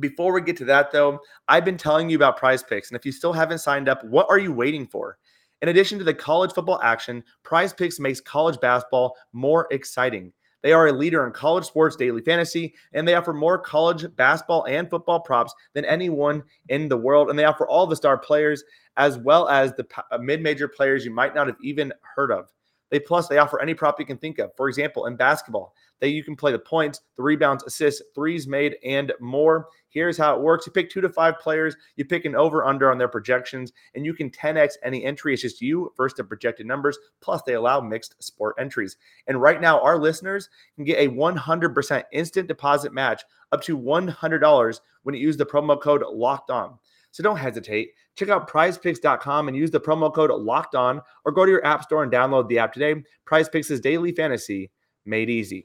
Before 0.00 0.32
we 0.32 0.40
get 0.42 0.56
to 0.58 0.64
that, 0.66 0.92
though, 0.92 1.20
I've 1.48 1.64
been 1.64 1.76
telling 1.76 2.10
you 2.10 2.16
about 2.16 2.36
prize 2.36 2.62
picks. 2.62 2.90
And 2.90 2.98
if 2.98 3.06
you 3.06 3.12
still 3.12 3.32
haven't 3.32 3.58
signed 3.58 3.88
up, 3.88 4.04
what 4.04 4.26
are 4.28 4.38
you 4.38 4.52
waiting 4.52 4.86
for? 4.86 5.18
In 5.62 5.68
addition 5.68 5.98
to 5.98 6.04
the 6.04 6.14
college 6.14 6.52
football 6.52 6.80
action, 6.82 7.24
prize 7.42 7.72
picks 7.72 7.98
makes 7.98 8.20
college 8.20 8.60
basketball 8.60 9.16
more 9.32 9.66
exciting. 9.70 10.32
They 10.62 10.72
are 10.72 10.88
a 10.88 10.92
leader 10.92 11.24
in 11.26 11.32
college 11.32 11.64
sports 11.64 11.96
daily 11.96 12.20
fantasy, 12.20 12.74
and 12.92 13.06
they 13.06 13.14
offer 13.14 13.32
more 13.32 13.58
college 13.58 14.04
basketball 14.16 14.64
and 14.66 14.90
football 14.90 15.20
props 15.20 15.54
than 15.72 15.84
anyone 15.84 16.42
in 16.68 16.88
the 16.88 16.96
world. 16.96 17.30
And 17.30 17.38
they 17.38 17.44
offer 17.44 17.66
all 17.66 17.86
the 17.86 17.96
star 17.96 18.18
players 18.18 18.64
as 18.96 19.18
well 19.18 19.48
as 19.48 19.72
the 19.74 19.86
uh, 20.10 20.18
mid-major 20.18 20.68
players 20.68 21.04
you 21.04 21.12
might 21.12 21.34
not 21.34 21.46
have 21.46 21.56
even 21.62 21.92
heard 22.14 22.32
of. 22.32 22.48
They 22.90 23.00
plus 23.00 23.28
they 23.28 23.38
offer 23.38 23.60
any 23.60 23.74
prop 23.74 24.00
you 24.00 24.06
can 24.06 24.18
think 24.18 24.38
of. 24.38 24.50
For 24.56 24.68
example, 24.68 25.06
in 25.06 25.16
basketball, 25.16 25.74
that 26.00 26.10
you 26.10 26.22
can 26.22 26.36
play 26.36 26.52
the 26.52 26.58
points, 26.58 27.00
the 27.16 27.22
rebounds, 27.22 27.64
assists, 27.64 28.02
threes 28.14 28.46
made, 28.46 28.76
and 28.84 29.12
more. 29.20 29.68
Here's 29.90 30.18
how 30.18 30.34
it 30.34 30.42
works. 30.42 30.66
You 30.66 30.72
pick 30.72 30.90
two 30.90 31.00
to 31.00 31.08
five 31.08 31.38
players, 31.38 31.76
you 31.96 32.04
pick 32.04 32.24
an 32.24 32.34
over 32.34 32.64
under 32.64 32.90
on 32.90 32.98
their 32.98 33.08
projections, 33.08 33.72
and 33.94 34.04
you 34.04 34.14
can 34.14 34.30
10x 34.30 34.74
any 34.82 35.04
entry. 35.04 35.32
It's 35.32 35.42
just 35.42 35.60
you 35.60 35.92
versus 35.96 36.16
the 36.16 36.24
projected 36.24 36.66
numbers. 36.66 36.98
Plus, 37.20 37.42
they 37.42 37.54
allow 37.54 37.80
mixed 37.80 38.22
sport 38.22 38.56
entries. 38.58 38.96
And 39.26 39.40
right 39.40 39.60
now, 39.60 39.80
our 39.80 39.98
listeners 39.98 40.48
can 40.76 40.84
get 40.84 40.98
a 40.98 41.08
100% 41.08 42.04
instant 42.12 42.48
deposit 42.48 42.92
match 42.92 43.22
up 43.52 43.62
to 43.62 43.78
$100 43.78 44.80
when 45.02 45.14
you 45.14 45.20
use 45.20 45.36
the 45.36 45.46
promo 45.46 45.80
code 45.80 46.04
locked 46.12 46.50
on. 46.50 46.78
So 47.10 47.22
don't 47.22 47.38
hesitate. 47.38 47.92
Check 48.18 48.30
out 48.30 48.50
prizepicks.com 48.50 49.46
and 49.46 49.56
use 49.56 49.70
the 49.70 49.78
promo 49.78 50.12
code 50.12 50.32
locked 50.32 50.74
on 50.74 51.00
or 51.24 51.30
go 51.30 51.44
to 51.44 51.50
your 51.52 51.64
app 51.64 51.84
store 51.84 52.02
and 52.02 52.10
download 52.10 52.48
the 52.48 52.58
app 52.58 52.72
today. 52.72 52.96
Prize 53.24 53.48
Picks 53.48 53.70
is 53.70 53.78
daily 53.78 54.10
fantasy 54.10 54.72
made 55.06 55.30
easy. 55.30 55.64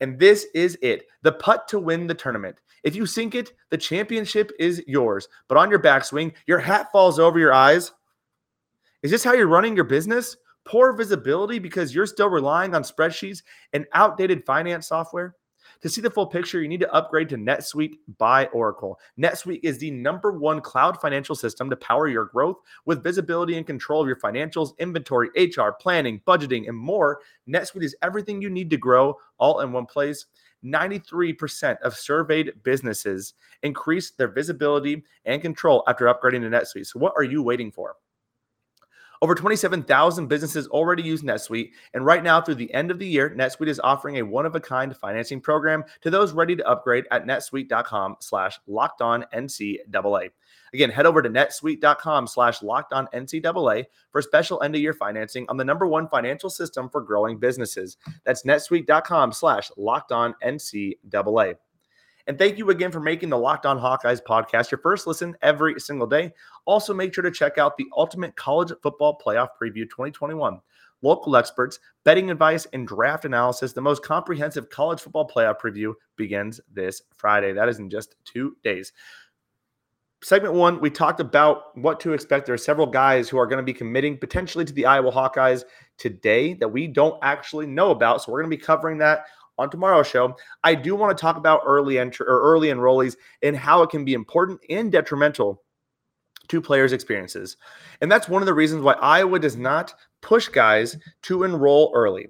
And 0.00 0.18
this 0.18 0.46
is 0.54 0.76
it 0.82 1.06
the 1.22 1.32
putt 1.32 1.66
to 1.68 1.78
win 1.78 2.06
the 2.06 2.14
tournament. 2.14 2.56
If 2.84 2.94
you 2.94 3.06
sink 3.06 3.34
it, 3.34 3.52
the 3.70 3.78
championship 3.78 4.52
is 4.58 4.82
yours. 4.86 5.28
But 5.48 5.56
on 5.56 5.70
your 5.70 5.78
backswing, 5.78 6.34
your 6.46 6.58
hat 6.58 6.92
falls 6.92 7.18
over 7.18 7.38
your 7.38 7.54
eyes. 7.54 7.90
Is 9.02 9.10
this 9.10 9.24
how 9.24 9.32
you're 9.32 9.46
running 9.46 9.74
your 9.74 9.86
business? 9.86 10.36
Poor 10.66 10.92
visibility 10.92 11.58
because 11.58 11.94
you're 11.94 12.04
still 12.04 12.28
relying 12.28 12.74
on 12.74 12.82
spreadsheets 12.82 13.42
and 13.72 13.86
outdated 13.94 14.44
finance 14.44 14.88
software? 14.88 15.36
To 15.82 15.88
see 15.88 16.00
the 16.00 16.10
full 16.10 16.26
picture, 16.26 16.62
you 16.62 16.68
need 16.68 16.80
to 16.80 16.92
upgrade 16.92 17.28
to 17.30 17.36
NetSuite 17.36 17.94
by 18.16 18.46
Oracle. 18.46 19.00
NetSuite 19.18 19.60
is 19.64 19.78
the 19.78 19.90
number 19.90 20.30
one 20.30 20.60
cloud 20.60 21.00
financial 21.00 21.34
system 21.34 21.68
to 21.70 21.76
power 21.76 22.06
your 22.06 22.26
growth 22.26 22.58
with 22.86 23.02
visibility 23.02 23.56
and 23.56 23.66
control 23.66 24.00
of 24.00 24.06
your 24.06 24.20
financials, 24.20 24.78
inventory, 24.78 25.30
HR, 25.36 25.70
planning, 25.80 26.20
budgeting, 26.24 26.68
and 26.68 26.76
more. 26.78 27.20
NetSuite 27.48 27.82
is 27.82 27.96
everything 28.00 28.40
you 28.40 28.48
need 28.48 28.70
to 28.70 28.76
grow 28.76 29.16
all 29.38 29.60
in 29.60 29.72
one 29.72 29.86
place. 29.86 30.26
93% 30.64 31.80
of 31.80 31.96
surveyed 31.96 32.52
businesses 32.62 33.34
increased 33.64 34.16
their 34.16 34.28
visibility 34.28 35.02
and 35.24 35.42
control 35.42 35.82
after 35.88 36.06
upgrading 36.06 36.42
to 36.42 36.48
NetSuite. 36.48 36.86
So, 36.86 37.00
what 37.00 37.14
are 37.16 37.24
you 37.24 37.42
waiting 37.42 37.72
for? 37.72 37.96
Over 39.22 39.36
27,000 39.36 40.26
businesses 40.26 40.66
already 40.66 41.04
use 41.04 41.22
NetSuite, 41.22 41.70
and 41.94 42.04
right 42.04 42.24
now 42.24 42.40
through 42.40 42.56
the 42.56 42.74
end 42.74 42.90
of 42.90 42.98
the 42.98 43.06
year, 43.06 43.30
NetSuite 43.30 43.68
is 43.68 43.78
offering 43.78 44.16
a 44.18 44.22
one-of-a-kind 44.22 44.96
financing 44.96 45.40
program 45.40 45.84
to 46.00 46.10
those 46.10 46.32
ready 46.32 46.56
to 46.56 46.68
upgrade 46.68 47.06
at 47.12 47.24
netsuite.com 47.24 48.16
slash 48.18 48.58
locked 48.66 49.00
on 49.00 49.24
NCAA. 49.32 50.30
Again, 50.74 50.90
head 50.90 51.06
over 51.06 51.22
to 51.22 51.30
netsuite.com 51.30 52.26
slash 52.26 52.62
locked 52.62 52.92
on 52.92 53.06
NCAA 53.14 53.84
for 54.10 54.22
special 54.22 54.60
end 54.60 54.74
of 54.74 54.80
year 54.80 54.92
financing 54.92 55.46
on 55.48 55.56
the 55.56 55.64
number 55.64 55.86
one 55.86 56.08
financial 56.08 56.50
system 56.50 56.88
for 56.88 57.00
growing 57.00 57.38
businesses. 57.38 57.98
That's 58.24 58.42
netsuite.com 58.42 59.30
slash 59.30 59.70
locked 59.76 60.10
on 60.10 60.34
NCAA. 60.44 61.54
And 62.26 62.38
thank 62.38 62.58
you 62.58 62.70
again 62.70 62.92
for 62.92 63.00
making 63.00 63.30
the 63.30 63.38
Locked 63.38 63.66
On 63.66 63.78
Hawkeyes 63.78 64.22
podcast 64.22 64.70
your 64.70 64.78
first 64.78 65.06
listen 65.06 65.36
every 65.42 65.78
single 65.80 66.06
day. 66.06 66.32
Also, 66.64 66.94
make 66.94 67.12
sure 67.12 67.24
to 67.24 67.30
check 67.30 67.58
out 67.58 67.76
the 67.76 67.86
Ultimate 67.96 68.36
College 68.36 68.72
Football 68.82 69.20
Playoff 69.24 69.48
Preview 69.60 69.88
2021. 69.88 70.60
Local 71.04 71.36
experts, 71.36 71.80
betting 72.04 72.30
advice, 72.30 72.66
and 72.72 72.86
draft 72.86 73.24
analysis. 73.24 73.72
The 73.72 73.80
most 73.80 74.04
comprehensive 74.04 74.70
college 74.70 75.00
football 75.00 75.28
playoff 75.28 75.60
preview 75.60 75.94
begins 76.14 76.60
this 76.72 77.02
Friday. 77.16 77.52
That 77.52 77.68
is 77.68 77.80
in 77.80 77.90
just 77.90 78.14
two 78.24 78.56
days. 78.62 78.92
Segment 80.22 80.54
one, 80.54 80.80
we 80.80 80.88
talked 80.88 81.18
about 81.18 81.76
what 81.76 81.98
to 81.98 82.12
expect. 82.12 82.46
There 82.46 82.54
are 82.54 82.58
several 82.58 82.86
guys 82.86 83.28
who 83.28 83.38
are 83.38 83.46
going 83.48 83.56
to 83.56 83.64
be 83.64 83.72
committing 83.74 84.16
potentially 84.16 84.64
to 84.64 84.72
the 84.72 84.86
Iowa 84.86 85.10
Hawkeyes 85.10 85.64
today 85.98 86.54
that 86.54 86.68
we 86.68 86.86
don't 86.86 87.18
actually 87.22 87.66
know 87.66 87.90
about. 87.90 88.22
So 88.22 88.30
we're 88.30 88.40
going 88.40 88.52
to 88.52 88.56
be 88.56 88.62
covering 88.62 88.98
that 88.98 89.24
on 89.58 89.70
tomorrow's 89.70 90.08
show, 90.08 90.36
I 90.64 90.74
do 90.74 90.94
want 90.94 91.16
to 91.16 91.20
talk 91.20 91.36
about 91.36 91.62
early 91.66 91.98
entry 91.98 92.26
or 92.26 92.40
early 92.40 92.68
enrollees 92.68 93.16
and 93.42 93.56
how 93.56 93.82
it 93.82 93.90
can 93.90 94.04
be 94.04 94.14
important 94.14 94.60
and 94.70 94.90
detrimental 94.90 95.62
to 96.48 96.60
players' 96.60 96.92
experiences. 96.92 97.56
And 98.00 98.10
that's 98.10 98.28
one 98.28 98.42
of 98.42 98.46
the 98.46 98.54
reasons 98.54 98.82
why 98.82 98.94
Iowa 98.94 99.38
does 99.38 99.56
not 99.56 99.94
push 100.20 100.48
guys 100.48 100.96
to 101.22 101.44
enroll 101.44 101.92
early. 101.94 102.28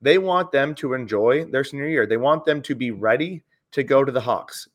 They 0.00 0.18
want 0.18 0.52
them 0.52 0.74
to 0.76 0.94
enjoy 0.94 1.46
their 1.46 1.64
senior 1.64 1.88
year. 1.88 2.06
They 2.06 2.16
want 2.16 2.44
them 2.44 2.60
to 2.62 2.74
be 2.74 2.90
ready 2.90 3.42
to 3.72 3.82
go 3.82 4.04
to 4.04 4.12
the 4.12 4.20
Hawks. 4.20 4.68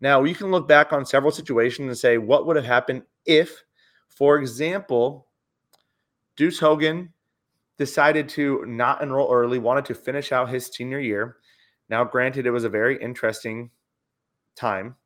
Now, 0.00 0.24
you 0.24 0.34
can 0.34 0.50
look 0.50 0.68
back 0.68 0.92
on 0.92 1.06
several 1.06 1.32
situations 1.32 1.86
and 1.88 1.96
say, 1.96 2.18
what 2.18 2.46
would 2.46 2.56
have 2.56 2.64
happened 2.64 3.02
if, 3.24 3.64
for 4.08 4.38
example, 4.38 5.26
Deuce 6.36 6.58
Hogan 6.58 7.12
decided 7.78 8.28
to 8.30 8.64
not 8.66 9.02
enroll 9.02 9.32
early, 9.32 9.58
wanted 9.58 9.84
to 9.86 9.94
finish 9.94 10.32
out 10.32 10.48
his 10.48 10.66
senior 10.66 11.00
year. 11.00 11.36
Now, 11.88 12.04
granted, 12.04 12.46
it 12.46 12.50
was 12.50 12.64
a 12.64 12.68
very 12.68 13.00
interesting 13.00 13.70
time 14.56 14.96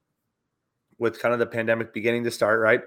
with 0.98 1.20
kind 1.20 1.32
of 1.32 1.40
the 1.40 1.46
pandemic 1.46 1.92
beginning 1.92 2.24
to 2.24 2.30
start, 2.30 2.60
right? 2.60 2.82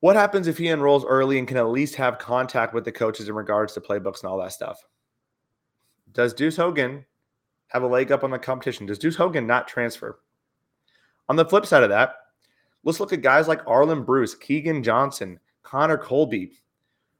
What 0.00 0.16
happens 0.16 0.46
if 0.46 0.58
he 0.58 0.68
enrolls 0.68 1.04
early 1.04 1.38
and 1.38 1.48
can 1.48 1.56
at 1.56 1.68
least 1.68 1.96
have 1.96 2.18
contact 2.18 2.74
with 2.74 2.84
the 2.84 2.92
coaches 2.92 3.28
in 3.28 3.34
regards 3.34 3.72
to 3.72 3.80
playbooks 3.80 4.22
and 4.22 4.30
all 4.30 4.38
that 4.38 4.52
stuff? 4.52 4.78
Does 6.12 6.34
Deuce 6.34 6.56
Hogan 6.56 7.04
have 7.68 7.82
a 7.82 7.86
leg 7.86 8.12
up 8.12 8.22
on 8.22 8.30
the 8.30 8.38
competition? 8.38 8.86
Does 8.86 8.98
Deuce 8.98 9.16
Hogan 9.16 9.46
not 9.46 9.66
transfer? 9.66 10.20
On 11.28 11.36
the 11.36 11.44
flip 11.44 11.66
side 11.66 11.82
of 11.82 11.88
that, 11.88 12.14
let's 12.84 13.00
look 13.00 13.12
at 13.12 13.22
guys 13.22 13.48
like 13.48 13.64
Arland 13.64 14.06
Bruce, 14.06 14.34
Keagan 14.34 14.84
Johnson, 14.84 15.40
Connor 15.62 15.98
Colby, 15.98 16.52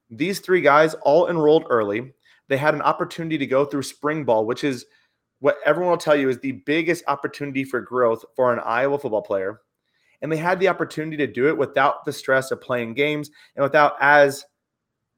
these 0.09 0.39
three 0.39 0.61
guys 0.61 0.93
all 0.95 1.29
enrolled 1.29 1.65
early. 1.69 2.13
They 2.47 2.57
had 2.57 2.73
an 2.73 2.81
opportunity 2.81 3.37
to 3.37 3.45
go 3.45 3.65
through 3.65 3.83
spring 3.83 4.23
ball, 4.23 4.45
which 4.45 4.63
is 4.63 4.85
what 5.39 5.57
everyone 5.65 5.91
will 5.91 5.97
tell 5.97 6.15
you 6.15 6.29
is 6.29 6.39
the 6.39 6.63
biggest 6.65 7.03
opportunity 7.07 7.63
for 7.63 7.81
growth 7.81 8.23
for 8.35 8.53
an 8.53 8.59
Iowa 8.59 8.97
football 8.97 9.21
player. 9.21 9.61
And 10.21 10.31
they 10.31 10.37
had 10.37 10.59
the 10.59 10.69
opportunity 10.69 11.17
to 11.17 11.27
do 11.27 11.47
it 11.47 11.57
without 11.57 12.05
the 12.05 12.13
stress 12.13 12.49
of 12.49 12.61
playing 12.61 12.95
games 12.95 13.29
and 13.55 13.63
without 13.63 13.93
as 13.99 14.45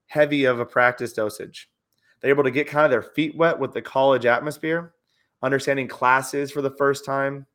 heavy 0.08 0.46
of 0.46 0.60
a 0.60 0.66
practice 0.66 1.14
dosage. 1.14 1.70
They're 2.20 2.32
able 2.32 2.44
to 2.44 2.52
get 2.52 2.68
kind 2.68 2.84
of 2.84 2.92
their 2.92 3.02
feet 3.02 3.36
wet 3.38 3.58
with 3.58 3.74
the 3.74 3.82
college 3.82 4.26
atmosphere, 4.26 4.94
understanding 5.42 5.88
classes 5.88 6.52
for 6.52 6.62
the 6.62 6.72
first 6.72 7.06
time, 7.06 7.46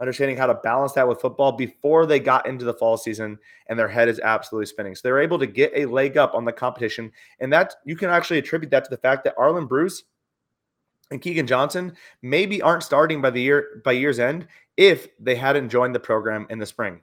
understanding 0.00 0.36
how 0.36 0.46
to 0.46 0.54
balance 0.54 0.92
that 0.92 1.08
with 1.08 1.20
football 1.20 1.52
before 1.52 2.06
they 2.06 2.20
got 2.20 2.46
into 2.46 2.64
the 2.64 2.74
fall 2.74 2.96
season 2.96 3.38
and 3.68 3.78
their 3.78 3.88
head 3.88 4.08
is 4.08 4.20
absolutely 4.20 4.66
spinning. 4.66 4.94
So 4.94 5.00
they're 5.04 5.20
able 5.20 5.38
to 5.38 5.46
get 5.46 5.72
a 5.74 5.86
leg 5.86 6.16
up 6.16 6.34
on 6.34 6.44
the 6.44 6.52
competition. 6.52 7.10
And 7.40 7.52
that 7.52 7.74
you 7.84 7.96
can 7.96 8.10
actually 8.10 8.38
attribute 8.38 8.70
that 8.70 8.84
to 8.84 8.90
the 8.90 8.98
fact 8.98 9.24
that 9.24 9.36
Arland 9.36 9.68
Bruce 9.68 10.04
and 11.10 11.22
Keagan 11.22 11.46
Johnson 11.46 11.94
maybe 12.22 12.60
aren't 12.60 12.82
starting 12.82 13.22
by 13.22 13.30
the 13.30 13.40
year 13.40 13.80
by 13.84 13.92
year's 13.92 14.18
end 14.18 14.46
if 14.76 15.08
they 15.18 15.34
hadn't 15.34 15.70
joined 15.70 15.94
the 15.94 16.00
program 16.00 16.46
in 16.50 16.58
the 16.58 16.66
spring. 16.66 17.00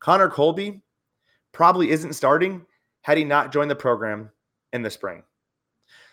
Connor 0.00 0.28
Colby 0.28 0.82
probably 1.52 1.90
isn't 1.90 2.12
starting 2.12 2.64
had 3.02 3.16
he 3.16 3.24
not 3.24 3.52
joined 3.52 3.70
the 3.70 3.76
program 3.76 4.30
in 4.72 4.82
the 4.82 4.90
spring. 4.90 5.22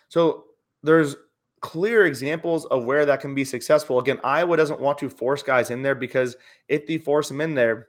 So 0.08 0.44
there's 0.82 1.16
clear 1.60 2.06
examples 2.06 2.66
of 2.66 2.84
where 2.84 3.06
that 3.06 3.20
can 3.20 3.34
be 3.34 3.44
successful. 3.44 3.98
Again, 3.98 4.20
Iowa 4.22 4.56
doesn't 4.56 4.80
want 4.80 4.98
to 4.98 5.08
force 5.08 5.42
guys 5.42 5.70
in 5.70 5.82
there 5.82 5.94
because 5.94 6.36
if 6.68 6.86
they 6.86 6.98
force 6.98 7.28
them 7.28 7.40
in 7.40 7.54
there, 7.54 7.88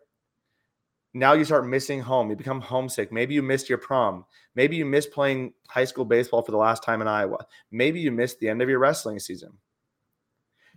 now 1.14 1.34
you 1.34 1.46
start 1.46 1.68
missing 1.68 2.00
home. 2.00 2.30
You 2.30 2.36
become 2.36 2.62
homesick. 2.62 3.12
Maybe 3.12 3.34
you 3.34 3.42
missed 3.42 3.70
your 3.70 3.78
prom. 3.78 4.26
Maybe 4.56 4.76
you 4.76 4.86
missed 4.86 5.12
playing 5.12 5.54
high 5.68 5.86
school 5.86 6.06
baseball 6.06 6.44
for 6.44 6.52
the 6.52 6.58
last 6.58 6.84
time 6.84 7.02
in 7.02 7.08
Iowa. 7.08 7.46
Maybe 7.72 8.00
you 8.00 8.12
missed 8.12 8.40
the 8.40 8.50
end 8.50 8.62
of 8.62 8.70
your 8.70 8.80
wrestling 8.80 9.20
season. 9.20 9.54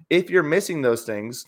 If 0.09 0.31
you're 0.31 0.43
missing 0.43 0.83
those 0.83 1.05
things, 1.05 1.45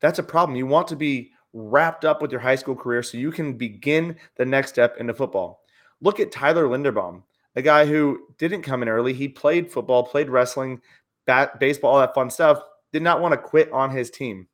that's 0.00 0.18
a 0.18 0.22
problem. 0.22 0.56
You 0.56 0.66
want 0.66 0.88
to 0.88 0.96
be 0.96 1.32
wrapped 1.52 2.04
up 2.04 2.20
with 2.20 2.30
your 2.30 2.40
high 2.40 2.56
school 2.56 2.76
career 2.76 3.02
so 3.02 3.16
you 3.16 3.32
can 3.32 3.54
begin 3.54 4.16
the 4.36 4.44
next 4.44 4.70
step 4.70 4.98
into 4.98 5.14
football. 5.14 5.62
Look 6.02 6.20
at 6.20 6.30
Tyler 6.30 6.64
Linderbaum 6.64 7.22
a 7.56 7.62
guy 7.62 7.86
who 7.86 8.20
didn't 8.38 8.62
come 8.62 8.82
in 8.82 8.88
early. 8.88 9.12
He 9.12 9.28
played 9.28 9.72
football, 9.72 10.04
played 10.04 10.30
wrestling, 10.30 10.80
bat, 11.24 11.58
baseball, 11.58 11.94
all 11.94 12.00
that 12.00 12.14
fun 12.14 12.30
stuff. 12.30 12.60
Did 12.92 13.02
not 13.02 13.20
want 13.20 13.32
to 13.32 13.38
quit 13.38 13.72
on 13.72 13.90
his 13.90 14.10
team. 14.10 14.46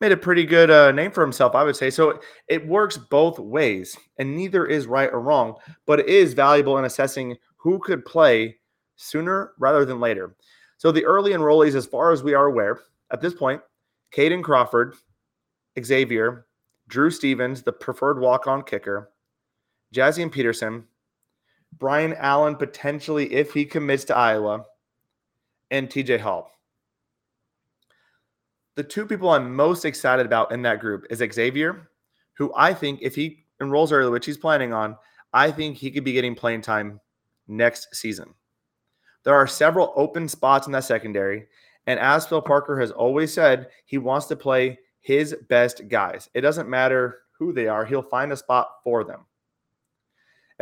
Made 0.00 0.12
a 0.12 0.16
pretty 0.16 0.44
good 0.44 0.70
uh, 0.70 0.92
name 0.92 1.10
for 1.10 1.22
himself, 1.22 1.54
I 1.54 1.64
would 1.64 1.76
say. 1.76 1.88
So 1.90 2.20
it 2.48 2.66
works 2.66 2.96
both 2.96 3.38
ways, 3.38 3.96
and 4.18 4.36
neither 4.36 4.66
is 4.66 4.86
right 4.86 5.10
or 5.12 5.20
wrong, 5.20 5.56
but 5.86 6.00
it 6.00 6.08
is 6.08 6.34
valuable 6.34 6.78
in 6.78 6.84
assessing 6.84 7.36
who 7.56 7.78
could 7.78 8.04
play 8.04 8.58
sooner 8.96 9.52
rather 9.58 9.84
than 9.84 10.00
later. 10.00 10.36
So 10.76 10.90
the 10.90 11.04
early 11.04 11.32
enrollees, 11.32 11.74
as 11.74 11.86
far 11.86 12.12
as 12.12 12.22
we 12.22 12.34
are 12.34 12.46
aware, 12.46 12.80
at 13.12 13.20
this 13.20 13.34
point, 13.34 13.62
Caden 14.14 14.42
Crawford, 14.42 14.96
Xavier, 15.80 16.46
Drew 16.88 17.10
Stevens, 17.10 17.62
the 17.62 17.72
preferred 17.72 18.20
walk-on 18.20 18.62
kicker, 18.62 19.10
Jaziun 19.92 20.32
Peterson, 20.32 20.84
Brian 21.78 22.14
Allen 22.14 22.56
potentially 22.56 23.32
if 23.32 23.52
he 23.52 23.64
commits 23.64 24.04
to 24.04 24.16
Iowa, 24.16 24.64
and 25.70 25.88
TJ 25.88 26.20
Hall. 26.20 26.50
The 28.74 28.82
two 28.82 29.06
people 29.06 29.30
I'm 29.30 29.54
most 29.54 29.84
excited 29.84 30.26
about 30.26 30.52
in 30.52 30.62
that 30.62 30.80
group 30.80 31.06
is 31.10 31.22
Xavier, 31.32 31.90
who 32.34 32.52
I 32.56 32.72
think 32.72 33.00
if 33.02 33.14
he 33.14 33.44
enrolls 33.60 33.92
early, 33.92 34.10
which 34.10 34.26
he's 34.26 34.38
planning 34.38 34.72
on, 34.72 34.96
I 35.32 35.50
think 35.50 35.76
he 35.76 35.90
could 35.90 36.04
be 36.04 36.12
getting 36.12 36.34
playing 36.34 36.62
time 36.62 37.00
next 37.48 37.94
season. 37.94 38.34
There 39.24 39.34
are 39.34 39.46
several 39.46 39.92
open 39.96 40.28
spots 40.28 40.66
in 40.66 40.72
that 40.72 40.84
secondary, 40.84 41.46
and 41.86 41.98
as 41.98 42.26
Phil 42.26 42.42
Parker 42.42 42.78
has 42.80 42.90
always 42.90 43.32
said, 43.32 43.68
he 43.84 43.98
wants 43.98 44.26
to 44.26 44.36
play 44.36 44.78
his 45.00 45.34
best 45.48 45.88
guys. 45.88 46.28
It 46.34 46.40
doesn't 46.40 46.68
matter 46.68 47.18
who 47.38 47.52
they 47.52 47.66
are, 47.66 47.84
he'll 47.84 48.02
find 48.02 48.32
a 48.32 48.36
spot 48.36 48.68
for 48.84 49.04
them. 49.04 49.26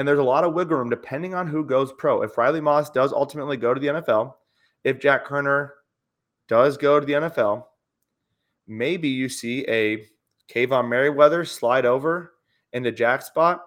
And 0.00 0.08
there's 0.08 0.18
a 0.18 0.22
lot 0.22 0.44
of 0.44 0.54
wiggle 0.54 0.78
room 0.78 0.88
depending 0.88 1.34
on 1.34 1.46
who 1.46 1.62
goes 1.62 1.92
pro. 1.92 2.22
If 2.22 2.38
Riley 2.38 2.62
Moss 2.62 2.88
does 2.88 3.12
ultimately 3.12 3.58
go 3.58 3.74
to 3.74 3.78
the 3.78 3.88
NFL, 3.88 4.32
if 4.82 4.98
Jack 4.98 5.26
Koerner 5.26 5.72
does 6.48 6.78
go 6.78 6.98
to 6.98 7.04
the 7.04 7.12
NFL, 7.12 7.66
maybe 8.66 9.08
you 9.08 9.28
see 9.28 9.62
a 9.68 10.06
Kaevon 10.48 10.88
Merriweather 10.88 11.44
slide 11.44 11.84
over 11.84 12.32
into 12.72 12.90
Jack's 12.90 13.26
spot, 13.26 13.62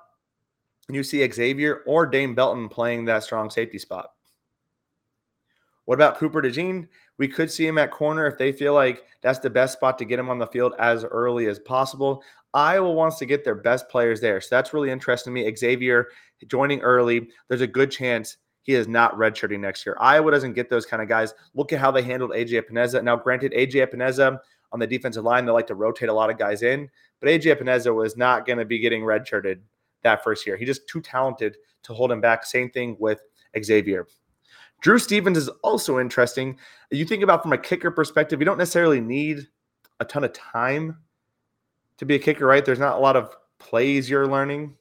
and 0.88 0.96
you 0.96 1.04
see 1.04 1.32
Xavier 1.32 1.84
or 1.86 2.08
Dane 2.08 2.34
Belton 2.34 2.68
playing 2.68 3.06
that 3.06 3.24
strong 3.24 3.52
safety 3.52 3.78
spot. 3.78 4.10
What 5.86 5.96
about 5.96 6.18
Cooper 6.18 6.42
DeJean? 6.42 6.88
We 7.18 7.28
could 7.28 7.52
see 7.52 7.68
him 7.68 7.78
at 7.78 7.92
corner 7.92 8.26
if 8.26 8.38
they 8.38 8.52
feel 8.52 8.74
like 8.74 9.04
that's 9.22 9.40
the 9.40 9.50
best 9.50 9.74
spot 9.74 9.98
to 10.00 10.06
get 10.06 10.20
him 10.20 10.30
on 10.30 10.40
the 10.40 10.48
field 10.48 10.74
as 10.80 11.04
early 11.04 11.48
as 11.48 11.60
possible. 11.60 12.24
Iowa 12.54 12.92
wants 12.92 13.18
to 13.20 13.26
get 13.26 13.44
their 13.44 13.56
best 13.56 13.90
players 13.90 14.22
there. 14.22 14.40
So 14.40 14.48
that's 14.52 14.74
really 14.74 14.92
interesting 14.92 15.34
to 15.34 15.42
me. 15.42 15.56
Xavier 15.56 16.08
joining 16.48 16.82
early, 16.82 17.30
there's 17.48 17.62
a 17.62 17.68
good 17.68 17.92
chance 17.92 18.38
he 18.62 18.74
is 18.74 18.88
not 18.88 19.18
redshirting 19.18 19.60
next 19.60 19.86
year. 19.86 19.98
Iowa 20.00 20.32
doesn't 20.32 20.54
get 20.54 20.70
those 20.70 20.86
kind 20.86 21.02
of 21.02 21.10
guys. 21.10 21.34
Look 21.54 21.74
at 21.74 21.80
how 21.80 21.92
they 21.92 22.02
handled 22.02 22.32
AJ 22.32 22.64
Epenesa. 22.64 23.04
Now, 23.04 23.16
granted, 23.16 23.52
AJ 23.52 23.88
Epenesa 23.88 24.40
on 24.72 24.80
the 24.80 24.88
defensive 24.88 25.24
line, 25.24 25.46
they 25.46 25.52
like 25.52 25.68
to 25.68 25.76
rotate 25.76 26.10
a 26.10 26.14
lot 26.14 26.30
of 26.30 26.38
guys 26.38 26.64
in, 26.64 26.90
but 27.20 27.30
AJ 27.30 27.58
Epenesa 27.58 27.94
was 27.94 28.16
not 28.16 28.46
going 28.46 28.58
to 28.58 28.66
be 28.66 28.80
getting 28.80 29.02
redshirted 29.02 29.60
that 30.04 30.24
first 30.24 30.48
year. 30.48 30.56
He's 30.56 30.68
just 30.68 30.88
too 30.88 31.02
talented 31.02 31.58
to 31.84 31.94
hold 31.94 32.12
him 32.12 32.22
back. 32.22 32.46
Same 32.46 32.70
thing 32.70 32.96
with 33.00 33.22
Xavier. 33.62 34.08
Drew 34.84 35.00
Stevens 35.00 35.38
is 35.38 35.48
also 35.64 35.98
interesting. 35.98 36.58
You 36.92 37.06
think 37.06 37.24
about 37.24 37.42
from 37.42 37.54
a 37.54 37.58
kicker 37.58 37.90
perspective, 37.90 38.40
you 38.40 38.46
don't 38.46 38.58
necessarily 38.58 39.00
need 39.00 39.48
a 40.02 40.06
ton 40.06 40.26
of 40.26 40.34
time 40.34 40.98
to 41.98 42.06
be 42.06 42.16
a 42.16 42.20
kicker, 42.20 42.46
right? 42.46 42.66
There's 42.66 42.80
not 42.80 42.98
a 42.98 43.00
lot 43.00 43.16
of 43.16 43.34
plays 43.60 44.10
you're 44.10 44.28
learning. 44.28 44.76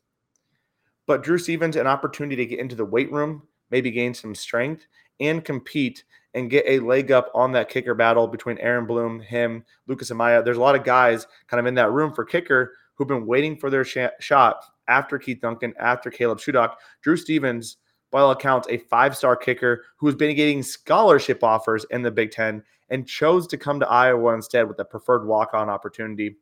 But 1.07 1.23
Drew 1.23 1.39
Stevens, 1.39 1.77
an 1.77 1.87
opportunity 1.87 2.35
to 2.35 2.47
get 2.47 2.59
into 2.59 2.75
the 2.75 2.85
weight 2.85 3.13
room, 3.13 3.47
maybe 3.71 3.93
gain 3.93 4.13
some 4.13 4.35
strength 4.35 4.87
and 5.21 5.45
compete 5.45 6.03
and 6.35 6.51
get 6.51 6.65
a 6.67 6.81
leg 6.81 7.13
up 7.13 7.31
on 7.33 7.53
that 7.53 7.69
kicker 7.69 7.95
battle 7.95 8.27
between 8.27 8.59
Aaron 8.59 8.87
Blom, 8.87 9.21
him, 9.21 9.65
Lucas 9.87 10.11
Amaya. 10.11 10.45
There's 10.45 10.57
a 10.57 10.61
lot 10.61 10.75
of 10.75 10.83
guys 10.83 11.29
kind 11.47 11.61
of 11.61 11.67
in 11.67 11.75
that 11.77 11.93
room 11.93 12.13
for 12.13 12.25
kicker 12.25 12.73
who've 12.95 13.07
been 13.07 13.27
waiting 13.27 13.57
for 13.57 13.71
their 13.71 13.85
sh- 13.85 13.99
shot 14.19 14.65
after 14.89 15.17
Keith 15.17 15.41
Duncan, 15.41 15.75
after 15.79 16.11
Caleb 16.11 16.39
Shudak. 16.39 16.75
Drew 17.03 17.17
Stevens, 17.17 17.77
by 18.13 18.21
all 18.21 18.31
accounts, 18.31 18.69
a 18.71 18.79
five 18.79 19.17
star 19.17 19.35
kicker 19.35 19.85
who's 19.97 20.15
been 20.15 20.37
getting 20.37 20.63
scholarship 20.63 21.43
offers 21.43 21.85
in 21.91 22.03
the 22.03 22.11
Big 22.11 22.31
Ten 22.31 22.63
and 22.91 23.09
chose 23.09 23.47
to 23.49 23.57
come 23.57 23.81
to 23.81 23.89
Iowa 23.89 24.35
instead 24.35 24.69
with 24.69 24.79
a 24.79 24.85
preferred 24.85 25.27
walk 25.27 25.55
on 25.55 25.69
opportunity. 25.69 26.37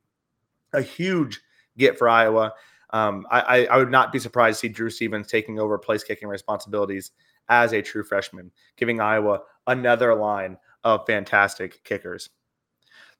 A 0.72 0.82
huge 0.82 1.40
get 1.78 1.96
for 1.98 2.08
Iowa. 2.08 2.52
Um, 2.92 3.26
I, 3.30 3.66
I, 3.66 3.76
would 3.76 3.90
not 3.90 4.12
be 4.12 4.18
surprised 4.18 4.60
to 4.60 4.66
see 4.66 4.72
Drew 4.72 4.90
Stevens 4.90 5.28
taking 5.28 5.60
over 5.60 5.78
place 5.78 6.02
kicking 6.02 6.26
responsibilities 6.26 7.12
as 7.48 7.72
a 7.72 7.82
true 7.82 8.02
freshman, 8.02 8.50
giving 8.76 9.00
Iowa 9.00 9.42
another 9.68 10.12
line 10.16 10.56
of 10.82 11.06
fantastic 11.06 11.84
kickers. 11.84 12.30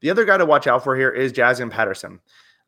The 0.01 0.11
other 0.11 0.25
guy 0.25 0.39
to 0.39 0.47
watch 0.47 0.67
out 0.67 0.83
for 0.83 0.97
here 0.97 1.11
is 1.11 1.33
Jaziun 1.33 1.71
Patterson 1.71 2.19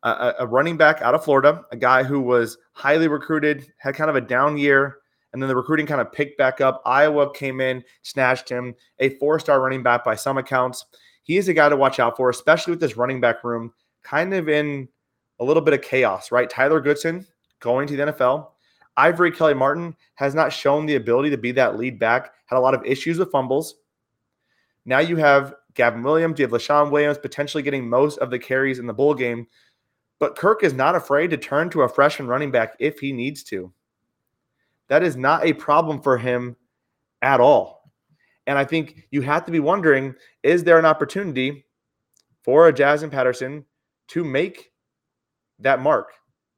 a, 0.03 0.35
a 0.39 0.47
running 0.47 0.77
back 0.77 1.01
out 1.01 1.15
of 1.15 1.23
Florida, 1.23 1.63
a 1.71 1.77
guy 1.77 2.03
who 2.03 2.19
was 2.19 2.57
highly 2.73 3.07
recruited, 3.07 3.65
had 3.77 3.95
kind 3.95 4.09
of 4.09 4.15
a 4.15 4.21
down 4.21 4.57
year, 4.57 4.97
and 5.33 5.41
then 5.41 5.49
the 5.49 5.55
recruiting 5.55 5.87
kind 5.87 5.99
of 5.99 6.11
picked 6.11 6.37
back 6.37 6.61
up. 6.61 6.81
Iowa 6.85 7.33
came 7.33 7.59
in, 7.59 7.83
snatched 8.03 8.49
him, 8.49 8.75
a 8.99 9.09
four 9.17 9.39
star 9.39 9.59
running 9.59 9.83
back 9.83 10.03
by 10.03 10.15
some 10.15 10.37
accounts. 10.37 10.85
He 11.23 11.37
is 11.37 11.47
a 11.47 11.53
guy 11.53 11.69
to 11.69 11.77
watch 11.77 11.99
out 11.99 12.15
for, 12.15 12.29
especially 12.29 12.71
with 12.71 12.79
this 12.79 12.97
running 12.97 13.19
back 13.19 13.43
room 13.43 13.73
kind 14.03 14.33
of 14.33 14.47
in 14.47 14.87
a 15.39 15.43
little 15.43 15.61
bit 15.61 15.73
of 15.73 15.81
chaos, 15.81 16.31
right? 16.31 16.49
Tyler 16.49 16.79
Goodson 16.79 17.25
going 17.59 17.87
to 17.87 17.97
the 17.97 18.03
NFL. 18.03 18.49
Ivory 18.95 19.31
Kelly 19.31 19.55
Martin 19.55 19.95
has 20.15 20.35
not 20.35 20.53
shown 20.53 20.85
the 20.85 20.95
ability 20.95 21.31
to 21.31 21.37
be 21.37 21.51
that 21.53 21.77
lead 21.77 21.97
back, 21.97 22.33
had 22.45 22.57
a 22.57 22.59
lot 22.59 22.75
of 22.75 22.85
issues 22.85 23.17
with 23.17 23.31
fumbles. 23.31 23.75
Now 24.85 24.99
you 24.99 25.15
have 25.15 25.55
Gavin 25.73 26.03
Williams, 26.03 26.37
you 26.37 26.45
have 26.45 26.51
Leshon 26.51 26.91
Williams 26.91 27.17
potentially 27.17 27.63
getting 27.63 27.89
most 27.89 28.19
of 28.19 28.29
the 28.29 28.37
carries 28.37 28.77
in 28.77 28.85
the 28.85 28.93
bowl 28.93 29.15
game. 29.15 29.47
But 30.19 30.35
Kirk 30.35 30.63
is 30.63 30.73
not 30.73 30.95
afraid 30.95 31.31
to 31.31 31.37
turn 31.37 31.69
to 31.71 31.81
a 31.81 31.89
freshman 31.89 32.27
running 32.27 32.51
back 32.51 32.75
if 32.79 32.99
he 32.99 33.11
needs 33.11 33.43
to. 33.45 33.73
That 34.89 35.03
is 35.03 35.15
not 35.15 35.45
a 35.45 35.53
problem 35.53 36.01
for 36.01 36.17
him 36.17 36.55
at 37.21 37.39
all. 37.39 37.91
And 38.47 38.57
I 38.57 38.65
think 38.65 39.07
you 39.11 39.21
have 39.21 39.45
to 39.45 39.51
be 39.51 39.59
wondering 39.59 40.15
is 40.43 40.63
there 40.63 40.79
an 40.79 40.85
opportunity 40.85 41.65
for 42.43 42.67
a 42.67 42.73
Jaziun 42.73 43.11
Patterson 43.11 43.65
to 44.09 44.23
make 44.23 44.71
that 45.59 45.79
mark? 45.79 46.11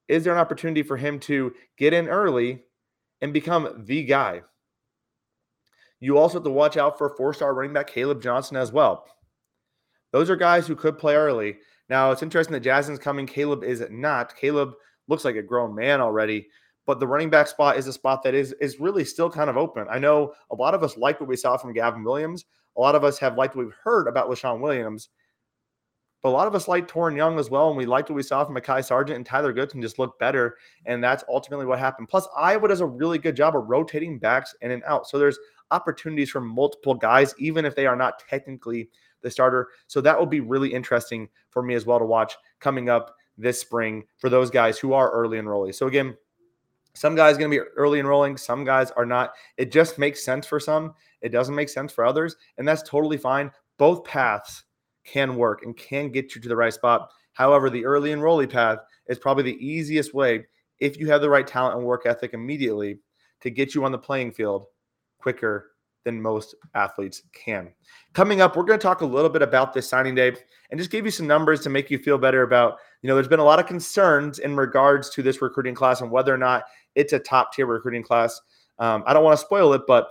Is 0.07 0.23
there 0.23 0.33
an 0.33 0.39
opportunity 0.39 0.83
for 0.83 0.97
him 0.97 1.19
to 1.21 1.53
get 1.77 1.93
in 1.93 2.07
early 2.07 2.63
and 3.21 3.33
become 3.33 3.83
the 3.85 4.03
guy? 4.03 4.41
You 5.99 6.17
also 6.17 6.35
have 6.35 6.43
to 6.43 6.51
watch 6.51 6.77
out 6.77 6.97
for 6.97 7.15
four 7.15 7.33
star 7.33 7.53
running 7.53 7.73
back 7.73 7.87
Caleb 7.87 8.21
Johnson 8.21 8.57
as 8.57 8.71
well. 8.71 9.05
Those 10.11 10.29
are 10.29 10.35
guys 10.35 10.67
who 10.67 10.75
could 10.75 10.97
play 10.97 11.15
early. 11.15 11.57
Now 11.89 12.11
it's 12.11 12.23
interesting 12.23 12.53
that 12.53 12.63
Jaziun's 12.63 12.99
coming. 12.99 13.27
Caleb 13.27 13.63
is 13.63 13.83
not. 13.89 14.35
Caleb 14.35 14.73
looks 15.07 15.25
like 15.25 15.35
a 15.35 15.41
grown 15.41 15.75
man 15.75 16.01
already, 16.01 16.47
but 16.85 16.99
the 16.99 17.07
running 17.07 17.29
back 17.29 17.47
spot 17.47 17.77
is 17.77 17.87
a 17.87 17.93
spot 17.93 18.23
that 18.23 18.33
is 18.33 18.53
is 18.61 18.79
really 18.79 19.05
still 19.05 19.29
kind 19.29 19.49
of 19.49 19.57
open. 19.57 19.87
I 19.89 19.99
know 19.99 20.33
a 20.51 20.55
lot 20.55 20.73
of 20.73 20.83
us 20.83 20.97
liked 20.97 21.19
what 21.19 21.29
we 21.29 21.35
saw 21.35 21.57
from 21.57 21.73
Gavin 21.73 22.03
Williams. 22.03 22.45
A 22.77 22.81
lot 22.81 22.95
of 22.95 23.03
us 23.03 23.17
have 23.19 23.37
liked 23.37 23.55
what 23.55 23.65
we've 23.65 23.75
heard 23.83 24.07
about 24.07 24.29
Leshon 24.29 24.59
Williams. 24.59 25.09
But 26.21 26.29
a 26.29 26.31
lot 26.31 26.47
of 26.47 26.55
us 26.55 26.67
liked 26.67 26.91
Toren 26.91 27.15
Young 27.15 27.37
as 27.37 27.51
well, 27.51 27.67
and 27.67 27.77
we 27.77 27.85
liked 27.85 28.09
what 28.09 28.15
we 28.15 28.23
saw 28.23 28.43
from 28.43 28.55
Mekhi 28.55 28.83
Sargent 28.83 29.15
and 29.15 29.23
Tyler 29.23 29.53
Goodson 29.53 29.79
just 29.79 29.99
looked 29.99 30.17
better, 30.17 30.57
and 30.87 31.03
that's 31.03 31.23
ultimately 31.29 31.67
what 31.67 31.77
happened. 31.77 32.09
Plus, 32.09 32.27
Iowa 32.35 32.67
does 32.67 32.81
a 32.81 32.85
really 32.85 33.19
good 33.19 33.35
job 33.35 33.55
of 33.55 33.67
rotating 33.67 34.17
backs 34.17 34.55
in 34.61 34.71
and 34.71 34.83
out, 34.85 35.07
so 35.07 35.19
there's 35.19 35.37
opportunities 35.69 36.31
for 36.31 36.41
multiple 36.41 36.95
guys, 36.95 37.35
even 37.37 37.63
if 37.63 37.75
they 37.75 37.85
are 37.85 37.95
not 37.95 38.17
technically 38.27 38.89
the 39.21 39.29
starter. 39.29 39.69
So 39.85 40.01
that 40.01 40.17
will 40.17 40.25
be 40.25 40.39
really 40.39 40.73
interesting 40.73 41.29
for 41.51 41.61
me 41.61 41.75
as 41.75 41.85
well 41.85 41.99
to 41.99 42.05
watch 42.05 42.35
coming 42.59 42.89
up 42.89 43.15
this 43.37 43.61
spring 43.61 44.03
for 44.17 44.29
those 44.29 44.49
guys 44.49 44.79
who 44.79 44.93
are 44.93 45.11
early 45.11 45.37
enrollees. 45.37 45.75
So 45.75 45.85
again, 45.85 46.15
some 46.95 47.15
guys 47.15 47.37
going 47.37 47.51
to 47.51 47.57
be 47.57 47.63
early 47.75 47.99
enrolling, 47.99 48.37
some 48.37 48.63
guys 48.63 48.91
are 48.91 49.05
not. 49.05 49.33
It 49.57 49.71
just 49.71 49.99
makes 49.99 50.23
sense 50.23 50.47
for 50.47 50.59
some. 50.59 50.93
It 51.21 51.29
doesn't 51.29 51.55
make 51.55 51.69
sense 51.69 51.91
for 51.91 52.05
others, 52.05 52.35
and 52.57 52.67
that's 52.67 52.83
totally 52.83 53.17
fine. 53.17 53.51
Both 53.77 54.05
paths 54.05 54.63
can 55.05 55.35
work 55.35 55.63
and 55.63 55.75
can 55.75 56.09
get 56.09 56.35
you 56.35 56.41
to 56.41 56.49
the 56.49 56.55
right 56.55 56.73
spot. 56.73 57.09
However, 57.33 57.69
the 57.69 57.85
early 57.85 58.11
enrollee 58.11 58.51
path 58.51 58.79
is 59.07 59.19
probably 59.19 59.43
the 59.43 59.65
easiest 59.65 60.13
way 60.13 60.45
if 60.79 60.97
you 60.97 61.07
have 61.09 61.21
the 61.21 61.29
right 61.29 61.45
talent 61.45 61.77
and 61.77 61.85
work 61.85 62.05
ethic 62.05 62.33
immediately 62.33 62.99
to 63.41 63.49
get 63.49 63.75
you 63.75 63.83
on 63.85 63.91
the 63.91 63.97
playing 63.97 64.31
field 64.31 64.65
quicker 65.19 65.71
than 66.05 66.21
most 66.21 66.55
athletes 66.75 67.23
can. 67.33 67.73
Coming 68.13 68.39
up, 68.39 68.55
we're 68.55 68.63
going 68.63 68.79
to 68.79 68.83
talk 68.83 69.01
a 69.01 69.05
little 69.05 69.29
bit 69.29 69.41
about 69.41 69.73
this 69.73 69.89
signing 69.89 70.15
day 70.15 70.33
and 70.69 70.79
just 70.79 70.91
give 70.91 71.03
you 71.03 71.11
some 71.11 71.27
numbers 71.27 71.61
to 71.61 71.69
make 71.69 71.89
you 71.89 71.97
feel 71.97 72.17
better 72.17 72.43
about, 72.43 72.77
you 73.01 73.07
know, 73.07 73.15
there's 73.15 73.27
been 73.27 73.39
a 73.39 73.43
lot 73.43 73.59
of 73.59 73.65
concerns 73.65 74.39
in 74.39 74.55
regards 74.55 75.09
to 75.09 75.23
this 75.23 75.41
recruiting 75.41 75.75
class 75.75 76.01
and 76.01 76.11
whether 76.11 76.33
or 76.33 76.37
not 76.37 76.63
it's 76.95 77.13
a 77.13 77.19
top 77.19 77.53
tier 77.53 77.65
recruiting 77.65 78.03
class. 78.03 78.39
Um, 78.79 79.03
I 79.05 79.13
don't 79.13 79.23
want 79.23 79.37
to 79.39 79.45
spoil 79.45 79.73
it, 79.73 79.83
but 79.87 80.09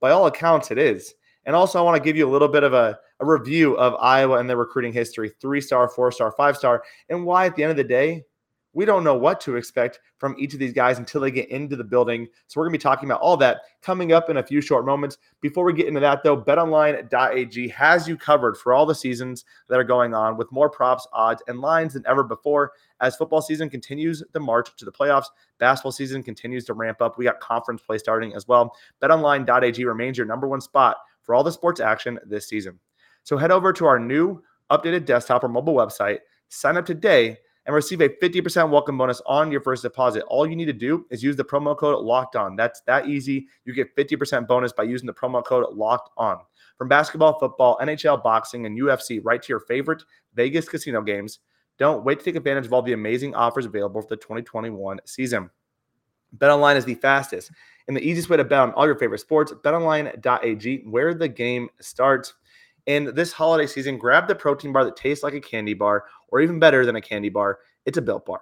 by 0.00 0.10
all 0.10 0.26
accounts, 0.26 0.70
it 0.70 0.78
is. 0.78 1.14
And 1.44 1.56
also, 1.56 1.78
I 1.78 1.82
want 1.82 1.96
to 1.96 2.02
give 2.02 2.16
you 2.16 2.28
a 2.28 2.30
little 2.30 2.48
bit 2.48 2.62
of 2.62 2.72
a, 2.72 2.98
a 3.20 3.26
review 3.26 3.76
of 3.76 3.94
Iowa 4.00 4.38
and 4.38 4.48
their 4.48 4.56
recruiting 4.56 4.92
history 4.92 5.32
three 5.40 5.60
star, 5.60 5.88
four 5.88 6.12
star, 6.12 6.32
five 6.32 6.56
star, 6.56 6.82
and 7.08 7.24
why 7.24 7.46
at 7.46 7.56
the 7.56 7.62
end 7.62 7.70
of 7.70 7.76
the 7.76 7.84
day, 7.84 8.24
we 8.74 8.84
don't 8.84 9.04
know 9.04 9.14
what 9.14 9.40
to 9.42 9.56
expect 9.56 10.00
from 10.16 10.34
each 10.38 10.54
of 10.54 10.58
these 10.58 10.72
guys 10.72 10.98
until 10.98 11.20
they 11.20 11.30
get 11.30 11.48
into 11.50 11.76
the 11.76 11.84
building. 11.84 12.26
So 12.46 12.58
we're 12.58 12.66
going 12.66 12.74
to 12.74 12.78
be 12.78 12.82
talking 12.82 13.08
about 13.08 13.20
all 13.20 13.36
that 13.38 13.62
coming 13.82 14.12
up 14.12 14.30
in 14.30 14.38
a 14.38 14.42
few 14.42 14.60
short 14.60 14.86
moments. 14.86 15.18
Before 15.40 15.64
we 15.64 15.72
get 15.72 15.88
into 15.88 16.00
that, 16.00 16.22
though, 16.22 16.40
betonline.ag 16.40 17.68
has 17.68 18.08
you 18.08 18.16
covered 18.16 18.56
for 18.56 18.72
all 18.72 18.86
the 18.86 18.94
seasons 18.94 19.44
that 19.68 19.78
are 19.78 19.84
going 19.84 20.14
on 20.14 20.36
with 20.36 20.50
more 20.52 20.70
props, 20.70 21.06
odds, 21.12 21.42
and 21.48 21.60
lines 21.60 21.94
than 21.94 22.06
ever 22.06 22.22
before. 22.22 22.72
As 23.00 23.16
football 23.16 23.42
season 23.42 23.68
continues 23.68 24.22
the 24.32 24.40
march 24.40 24.74
to 24.76 24.84
the 24.84 24.92
playoffs, 24.92 25.26
basketball 25.58 25.92
season 25.92 26.22
continues 26.22 26.64
to 26.66 26.74
ramp 26.74 27.02
up. 27.02 27.18
We 27.18 27.24
got 27.24 27.40
conference 27.40 27.82
play 27.82 27.98
starting 27.98 28.34
as 28.34 28.48
well. 28.48 28.74
BetOnline.ag 29.02 29.84
remains 29.84 30.16
your 30.16 30.26
number 30.26 30.48
one 30.48 30.60
spot 30.60 30.96
for 31.22 31.34
all 31.34 31.44
the 31.44 31.52
sports 31.52 31.80
action 31.80 32.18
this 32.24 32.48
season. 32.48 32.78
So 33.24 33.36
head 33.36 33.50
over 33.50 33.72
to 33.72 33.86
our 33.86 33.98
new 33.98 34.42
updated 34.70 35.04
desktop 35.04 35.44
or 35.44 35.48
mobile 35.48 35.74
website, 35.74 36.20
sign 36.48 36.76
up 36.76 36.86
today 36.86 37.38
and 37.66 37.74
receive 37.74 38.00
a 38.00 38.08
50% 38.08 38.70
welcome 38.70 38.98
bonus 38.98 39.22
on 39.26 39.52
your 39.52 39.60
first 39.60 39.82
deposit. 39.82 40.24
All 40.28 40.46
you 40.46 40.56
need 40.56 40.66
to 40.66 40.72
do 40.72 41.06
is 41.10 41.22
use 41.22 41.36
the 41.36 41.44
promo 41.44 41.76
code 41.76 42.04
locked 42.04 42.34
on. 42.34 42.56
That's 42.56 42.80
that 42.82 43.08
easy. 43.08 43.46
You 43.64 43.72
get 43.72 43.94
50% 43.96 44.48
bonus 44.48 44.72
by 44.72 44.82
using 44.84 45.06
the 45.06 45.14
promo 45.14 45.44
code 45.44 45.66
locked 45.74 46.10
on. 46.16 46.38
From 46.76 46.88
basketball, 46.88 47.38
football, 47.38 47.78
NHL, 47.80 48.22
boxing, 48.22 48.66
and 48.66 48.78
UFC, 48.78 49.20
right 49.22 49.40
to 49.40 49.48
your 49.48 49.60
favorite 49.60 50.02
Vegas 50.34 50.68
casino 50.68 51.00
games. 51.02 51.38
Don't 51.78 52.04
wait 52.04 52.18
to 52.18 52.24
take 52.24 52.36
advantage 52.36 52.66
of 52.66 52.72
all 52.72 52.82
the 52.82 52.92
amazing 52.92 53.34
offers 53.34 53.66
available 53.66 54.02
for 54.02 54.08
the 54.08 54.16
2021 54.16 54.98
season. 55.04 55.50
BetOnline 56.38 56.76
is 56.76 56.84
the 56.84 56.94
fastest 56.94 57.50
and 57.88 57.96
the 57.96 58.02
easiest 58.02 58.28
way 58.28 58.36
to 58.36 58.44
bet 58.44 58.60
on 58.60 58.72
all 58.72 58.86
your 58.86 58.98
favorite 58.98 59.18
sports. 59.18 59.52
BetOnline.ag, 59.52 60.84
where 60.86 61.14
the 61.14 61.28
game 61.28 61.68
starts. 61.80 62.34
And 62.86 63.08
this 63.08 63.32
holiday 63.32 63.66
season, 63.66 63.98
grab 63.98 64.26
the 64.26 64.34
protein 64.34 64.72
bar 64.72 64.84
that 64.84 64.96
tastes 64.96 65.22
like 65.22 65.34
a 65.34 65.40
candy 65.40 65.74
bar, 65.74 66.04
or 66.28 66.40
even 66.40 66.58
better 66.58 66.84
than 66.84 66.96
a 66.96 67.00
candy 67.00 67.28
bar, 67.28 67.60
it's 67.86 67.98
a 67.98 68.02
built 68.02 68.26
bar. 68.26 68.40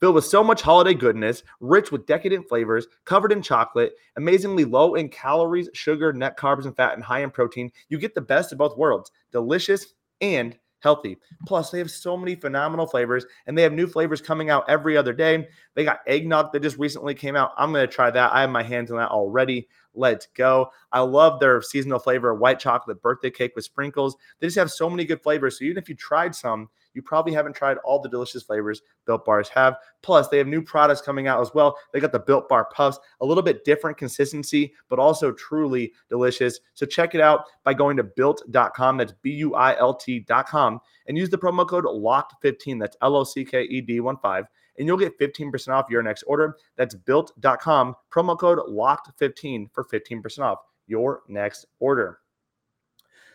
Filled 0.00 0.14
with 0.14 0.24
so 0.24 0.42
much 0.42 0.62
holiday 0.62 0.94
goodness, 0.94 1.42
rich 1.60 1.92
with 1.92 2.06
decadent 2.06 2.48
flavors, 2.48 2.86
covered 3.04 3.32
in 3.32 3.42
chocolate, 3.42 3.92
amazingly 4.16 4.64
low 4.64 4.94
in 4.94 5.08
calories, 5.08 5.68
sugar, 5.74 6.12
net 6.12 6.36
carbs, 6.36 6.64
and 6.64 6.74
fat, 6.74 6.94
and 6.94 7.04
high 7.04 7.22
in 7.22 7.30
protein, 7.30 7.70
you 7.88 7.98
get 7.98 8.14
the 8.14 8.20
best 8.20 8.52
of 8.52 8.58
both 8.58 8.76
worlds 8.76 9.12
delicious 9.30 9.94
and 10.20 10.58
healthy. 10.80 11.16
Plus, 11.46 11.70
they 11.70 11.78
have 11.78 11.90
so 11.90 12.16
many 12.16 12.34
phenomenal 12.34 12.86
flavors, 12.86 13.24
and 13.46 13.56
they 13.56 13.62
have 13.62 13.72
new 13.72 13.86
flavors 13.86 14.20
coming 14.20 14.50
out 14.50 14.68
every 14.68 14.96
other 14.96 15.12
day. 15.12 15.46
They 15.74 15.84
got 15.84 16.00
eggnog 16.06 16.52
that 16.52 16.62
just 16.62 16.78
recently 16.78 17.14
came 17.14 17.36
out. 17.36 17.52
I'm 17.56 17.72
going 17.72 17.86
to 17.86 17.92
try 17.92 18.10
that. 18.10 18.32
I 18.32 18.40
have 18.40 18.50
my 18.50 18.62
hands 18.62 18.90
on 18.90 18.96
that 18.96 19.10
already. 19.10 19.68
Let's 19.94 20.26
go. 20.34 20.70
I 20.90 21.00
love 21.00 21.38
their 21.40 21.60
seasonal 21.60 21.98
flavor, 21.98 22.34
white 22.34 22.58
chocolate 22.58 23.02
birthday 23.02 23.30
cake 23.30 23.52
with 23.54 23.64
sprinkles. 23.64 24.16
They 24.40 24.46
just 24.46 24.58
have 24.58 24.70
so 24.70 24.88
many 24.88 25.04
good 25.04 25.22
flavors. 25.22 25.58
So 25.58 25.64
even 25.64 25.78
if 25.78 25.88
you 25.88 25.94
tried 25.94 26.34
some, 26.34 26.68
you 26.94 27.02
probably 27.02 27.32
haven't 27.32 27.54
tried 27.54 27.78
all 27.78 28.00
the 28.00 28.08
delicious 28.08 28.42
flavors 28.42 28.82
Built 29.06 29.24
Bars 29.24 29.48
have. 29.48 29.76
Plus, 30.02 30.28
they 30.28 30.38
have 30.38 30.46
new 30.46 30.62
products 30.62 31.00
coming 31.00 31.26
out 31.26 31.40
as 31.40 31.52
well. 31.54 31.76
They 31.92 32.00
got 32.00 32.12
the 32.12 32.18
Built 32.18 32.48
Bar 32.48 32.68
Puffs, 32.72 32.98
a 33.20 33.26
little 33.26 33.42
bit 33.42 33.64
different 33.64 33.96
consistency, 33.96 34.72
but 34.88 34.98
also 34.98 35.32
truly 35.32 35.92
delicious. 36.08 36.60
So 36.74 36.86
check 36.86 37.14
it 37.14 37.20
out 37.20 37.44
by 37.64 37.74
going 37.74 37.96
to 37.96 38.04
built.com. 38.04 38.96
That's 38.96 39.12
B 39.22 39.30
U 39.32 39.54
I 39.54 39.78
L 39.78 39.94
T.com 39.94 40.80
and 41.06 41.18
use 41.18 41.30
the 41.30 41.38
promo 41.38 41.68
code 41.68 41.84
LOCKED15. 41.84 42.80
That's 42.80 42.96
L 43.02 43.16
O 43.16 43.24
C 43.24 43.44
K 43.44 43.62
E 43.62 43.80
D 43.80 44.00
1 44.00 44.16
5 44.18 44.46
and 44.78 44.86
you'll 44.86 44.96
get 44.96 45.18
15% 45.18 45.68
off 45.68 45.90
your 45.90 46.02
next 46.02 46.22
order. 46.24 46.56
That's 46.76 46.94
built.com, 46.94 47.94
promo 48.10 48.38
code 48.38 48.58
LOCKED15 48.58 49.70
for 49.72 49.84
15% 49.84 50.38
off 50.40 50.60
your 50.86 51.22
next 51.28 51.66
order. 51.78 52.20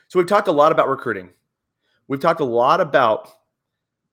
So 0.08 0.20
we've 0.20 0.28
talked 0.28 0.48
a 0.48 0.52
lot 0.52 0.72
about 0.72 0.90
recruiting. 0.90 1.30
We've 2.08 2.20
talked 2.20 2.40
a 2.40 2.46
lot 2.46 2.80
about 2.80 3.30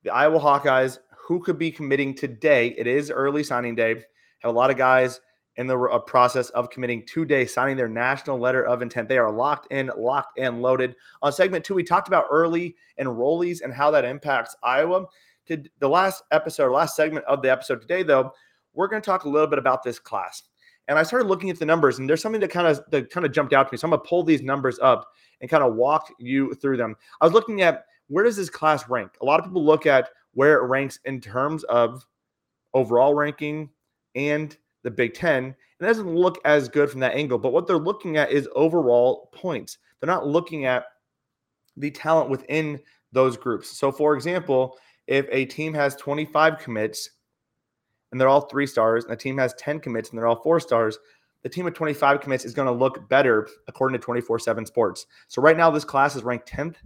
the 0.04 0.12
Iowa 0.12 0.38
Hawkeyes, 0.38 0.98
who 1.16 1.40
could 1.40 1.58
be 1.58 1.70
committing 1.70 2.14
today. 2.14 2.74
It 2.78 2.86
is 2.86 3.10
early 3.10 3.42
signing 3.42 3.74
day. 3.74 3.94
Have 4.40 4.50
a 4.50 4.52
lot 4.52 4.70
of 4.70 4.76
guys 4.76 5.20
in 5.56 5.66
the 5.66 5.78
uh, 5.78 5.98
process 6.00 6.50
of 6.50 6.68
committing 6.68 7.06
today, 7.06 7.46
signing 7.46 7.76
their 7.76 7.88
national 7.88 8.38
letter 8.38 8.64
of 8.64 8.82
intent. 8.82 9.08
They 9.08 9.18
are 9.18 9.32
locked 9.32 9.72
in, 9.72 9.90
locked 9.96 10.38
and 10.38 10.60
loaded. 10.60 10.94
On 11.22 11.32
segment 11.32 11.64
two, 11.64 11.74
we 11.74 11.82
talked 11.82 12.08
about 12.08 12.26
early 12.30 12.76
enrollees 13.00 13.62
and 13.62 13.72
how 13.72 13.90
that 13.92 14.04
impacts 14.04 14.54
Iowa. 14.62 15.06
To 15.46 15.62
the 15.78 15.88
last 15.88 16.22
episode, 16.30 16.72
last 16.72 16.96
segment 16.96 17.24
of 17.26 17.42
the 17.42 17.50
episode 17.50 17.80
today, 17.80 18.02
though, 18.02 18.32
we're 18.72 18.88
going 18.88 19.02
to 19.02 19.06
talk 19.06 19.24
a 19.24 19.28
little 19.28 19.46
bit 19.46 19.58
about 19.58 19.82
this 19.82 19.98
class. 19.98 20.42
And 20.88 20.98
I 20.98 21.02
started 21.02 21.28
looking 21.28 21.50
at 21.50 21.58
the 21.58 21.66
numbers, 21.66 21.98
and 21.98 22.08
there's 22.08 22.20
something 22.20 22.40
that 22.40 22.50
kind 22.50 22.66
of 22.66 22.82
that 22.90 23.10
kind 23.10 23.24
of 23.24 23.32
jumped 23.32 23.54
out 23.54 23.68
to 23.68 23.72
me. 23.72 23.78
So 23.78 23.86
I'm 23.86 23.90
gonna 23.90 24.02
pull 24.02 24.22
these 24.22 24.42
numbers 24.42 24.78
up 24.80 25.08
and 25.40 25.48
kind 25.48 25.62
of 25.62 25.74
walk 25.74 26.12
you 26.18 26.52
through 26.54 26.76
them. 26.76 26.94
I 27.20 27.24
was 27.24 27.32
looking 27.32 27.62
at 27.62 27.84
where 28.08 28.24
does 28.24 28.36
this 28.36 28.50
class 28.50 28.88
rank? 28.88 29.12
A 29.22 29.24
lot 29.24 29.40
of 29.40 29.46
people 29.46 29.64
look 29.64 29.86
at 29.86 30.10
where 30.34 30.58
it 30.58 30.66
ranks 30.66 30.98
in 31.04 31.20
terms 31.20 31.64
of 31.64 32.04
overall 32.74 33.14
ranking 33.14 33.70
and 34.14 34.56
the 34.82 34.90
Big 34.90 35.14
Ten. 35.14 35.44
And 35.44 35.54
it 35.80 35.86
doesn't 35.86 36.14
look 36.14 36.38
as 36.44 36.68
good 36.68 36.90
from 36.90 37.00
that 37.00 37.14
angle, 37.14 37.38
but 37.38 37.52
what 37.52 37.66
they're 37.66 37.78
looking 37.78 38.16
at 38.16 38.30
is 38.30 38.48
overall 38.54 39.30
points. 39.32 39.78
They're 40.00 40.06
not 40.06 40.26
looking 40.26 40.66
at 40.66 40.84
the 41.76 41.90
talent 41.90 42.30
within 42.30 42.80
those 43.12 43.36
groups. 43.36 43.70
So, 43.70 43.90
for 43.90 44.14
example, 44.14 44.76
if 45.06 45.26
a 45.30 45.46
team 45.46 45.74
has 45.74 45.96
25 45.96 46.58
commits 46.58 47.10
and 48.12 48.20
they're 48.20 48.28
all 48.28 48.42
three 48.42 48.66
stars, 48.66 49.04
and 49.04 49.12
a 49.12 49.16
team 49.16 49.38
has 49.38 49.54
10 49.54 49.80
commits 49.80 50.10
and 50.10 50.18
they're 50.18 50.26
all 50.26 50.42
four 50.42 50.60
stars, 50.60 50.98
the 51.42 51.48
team 51.48 51.64
with 51.64 51.74
25 51.74 52.20
commits 52.20 52.44
is 52.44 52.54
going 52.54 52.66
to 52.66 52.72
look 52.72 53.08
better 53.08 53.48
according 53.68 53.98
to 53.98 54.04
24 54.04 54.38
7 54.38 54.66
sports. 54.66 55.06
So 55.28 55.42
right 55.42 55.56
now, 55.56 55.70
this 55.70 55.84
class 55.84 56.16
is 56.16 56.22
ranked 56.22 56.50
10th 56.50 56.76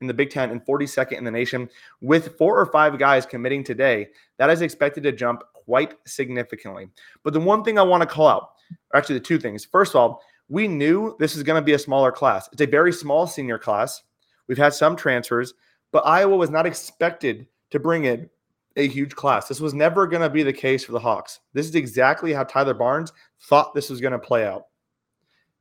in 0.00 0.06
the 0.06 0.14
Big 0.14 0.30
Ten 0.30 0.50
and 0.50 0.64
42nd 0.64 1.12
in 1.12 1.24
the 1.24 1.30
nation. 1.30 1.68
With 2.00 2.36
four 2.36 2.58
or 2.58 2.66
five 2.66 2.98
guys 2.98 3.26
committing 3.26 3.64
today, 3.64 4.08
that 4.38 4.50
is 4.50 4.62
expected 4.62 5.02
to 5.04 5.12
jump 5.12 5.42
quite 5.52 5.94
significantly. 6.06 6.88
But 7.22 7.32
the 7.32 7.40
one 7.40 7.64
thing 7.64 7.78
I 7.78 7.82
want 7.82 8.02
to 8.02 8.08
call 8.08 8.28
out, 8.28 8.50
or 8.92 8.98
actually 8.98 9.18
the 9.18 9.24
two 9.24 9.38
things. 9.38 9.64
First 9.64 9.94
of 9.94 9.96
all, 9.96 10.22
we 10.48 10.68
knew 10.68 11.16
this 11.18 11.34
is 11.34 11.42
going 11.42 11.60
to 11.60 11.64
be 11.64 11.72
a 11.72 11.78
smaller 11.78 12.12
class. 12.12 12.48
It's 12.52 12.62
a 12.62 12.66
very 12.66 12.92
small 12.92 13.26
senior 13.26 13.58
class. 13.58 14.02
We've 14.46 14.58
had 14.58 14.74
some 14.74 14.96
transfers, 14.96 15.54
but 15.90 16.06
Iowa 16.06 16.36
was 16.36 16.50
not 16.50 16.66
expected 16.66 17.46
to 17.70 17.80
bring 17.80 18.04
in 18.04 18.30
a 18.76 18.86
huge 18.86 19.14
class. 19.14 19.48
This 19.48 19.60
was 19.60 19.74
never 19.74 20.06
going 20.06 20.22
to 20.22 20.30
be 20.30 20.42
the 20.42 20.52
case 20.52 20.84
for 20.84 20.92
the 20.92 21.00
Hawks. 21.00 21.40
This 21.52 21.66
is 21.66 21.74
exactly 21.74 22.32
how 22.32 22.44
Tyler 22.44 22.74
Barnes 22.74 23.12
thought 23.40 23.74
this 23.74 23.90
was 23.90 24.00
going 24.00 24.12
to 24.12 24.18
play 24.18 24.46
out. 24.46 24.66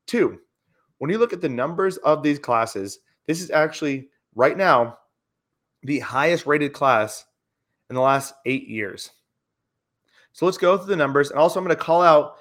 Two, 0.06 0.40
when 1.00 1.10
you 1.10 1.18
look 1.18 1.34
at 1.34 1.42
the 1.42 1.50
numbers 1.50 1.98
of 1.98 2.22
these 2.22 2.40
classes, 2.40 3.00
this 3.26 3.42
is 3.42 3.50
actually 3.50 4.10
right 4.36 4.58
now 4.58 4.98
the 5.84 6.00
highest 6.00 6.46
rated 6.46 6.74
class 6.74 7.26
in 7.90 7.96
the 7.96 8.02
last 8.02 8.34
eight 8.46 8.68
years. 8.68 9.12
So 10.34 10.46
let's 10.46 10.58
go 10.58 10.78
through 10.78 10.88
the 10.88 10.96
numbers. 10.96 11.30
And 11.30 11.40
also, 11.40 11.60
I'm 11.60 11.66
going 11.66 11.78
to 11.78 11.82
call 11.82 12.02
out 12.02 12.36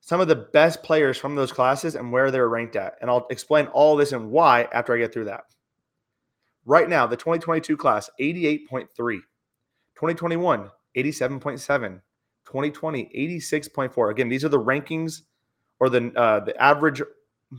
some 0.00 0.20
of 0.20 0.28
the 0.28 0.36
best 0.36 0.82
players 0.82 1.18
from 1.18 1.34
those 1.34 1.52
classes 1.52 1.94
and 1.94 2.12
where 2.12 2.30
they're 2.30 2.48
ranked 2.48 2.76
at. 2.76 2.94
And 3.00 3.10
I'll 3.10 3.26
explain 3.30 3.66
all 3.66 3.96
this 3.96 4.12
and 4.12 4.30
why 4.30 4.68
after 4.72 4.94
I 4.94 4.98
get 4.98 5.12
through 5.12 5.26
that. 5.26 5.44
Right 6.64 6.88
now, 6.88 7.06
the 7.06 7.16
2022 7.16 7.76
class, 7.76 8.08
88.3. 8.20 8.88
2021, 8.96 10.70
87.7. 10.96 12.00
2020, 12.46 13.10
86.4. 13.14 14.10
Again, 14.10 14.28
these 14.28 14.44
are 14.44 14.50
the 14.50 14.60
rankings 14.60 15.22
or 15.80 15.88
the 15.88 16.12
uh, 16.14 16.40
the 16.40 16.56
average 16.62 17.02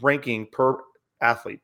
ranking 0.01 0.47
per 0.51 0.77
athlete. 1.21 1.61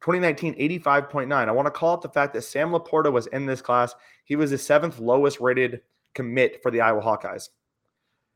2019, 0.00 0.54
85.9. 0.54 1.32
I 1.32 1.50
want 1.50 1.66
to 1.66 1.70
call 1.70 1.94
out 1.94 2.02
the 2.02 2.08
fact 2.08 2.32
that 2.34 2.42
Sam 2.42 2.70
LaPorta 2.70 3.12
was 3.12 3.26
in 3.28 3.46
this 3.46 3.60
class. 3.60 3.94
He 4.24 4.36
was 4.36 4.50
the 4.50 4.58
seventh 4.58 4.98
lowest 4.98 5.40
rated 5.40 5.80
commit 6.14 6.62
for 6.62 6.70
the 6.70 6.80
Iowa 6.80 7.02
Hawkeyes. 7.02 7.48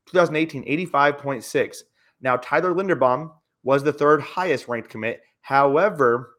2018, 0.07 0.65
85.6. 0.89 1.77
Now, 2.21 2.37
Tyler 2.37 2.73
Linderbaum 2.73 3.31
was 3.63 3.83
the 3.83 3.93
third 3.93 4.21
highest 4.21 4.67
ranked 4.67 4.89
commit. 4.89 5.21
However, 5.41 6.35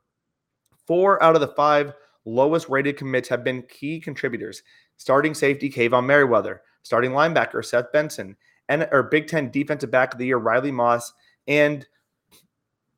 four 0.87 1.23
out 1.23 1.35
of 1.35 1.41
the 1.41 1.49
five 1.49 1.95
lowest 2.27 2.69
rated 2.69 2.97
commits 2.97 3.29
have 3.29 3.45
been 3.45 3.63
key 3.63 4.01
contributors 4.01 4.63
starting 4.97 5.35
safety 5.35 5.71
Kaevon 5.71 6.07
Merriweather, 6.07 6.63
starting 6.83 7.11
linebacker 7.11 7.65
Seth 7.65 7.93
Benson, 7.93 8.37
and 8.69 8.89
or 8.93 9.03
Big 9.05 9.27
Ten 9.27 9.51
defensive 9.51 9.91
back 9.91 10.13
of 10.13 10.19
the 10.19 10.27
year 10.27 10.39
Riley 10.39 10.71
Moss, 10.71 11.13
and 11.47 11.87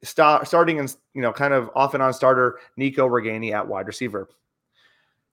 start, 0.02 0.46
starting 0.46 0.78
and 0.78 0.94
you 1.14 1.22
know 1.22 1.32
kind 1.32 1.54
of 1.54 1.70
off 1.74 1.94
and 1.94 2.02
on 2.02 2.12
starter 2.12 2.58
Nico 2.76 3.08
Ragaini 3.08 3.52
at 3.52 3.66
wide 3.66 3.86
receiver. 3.86 4.28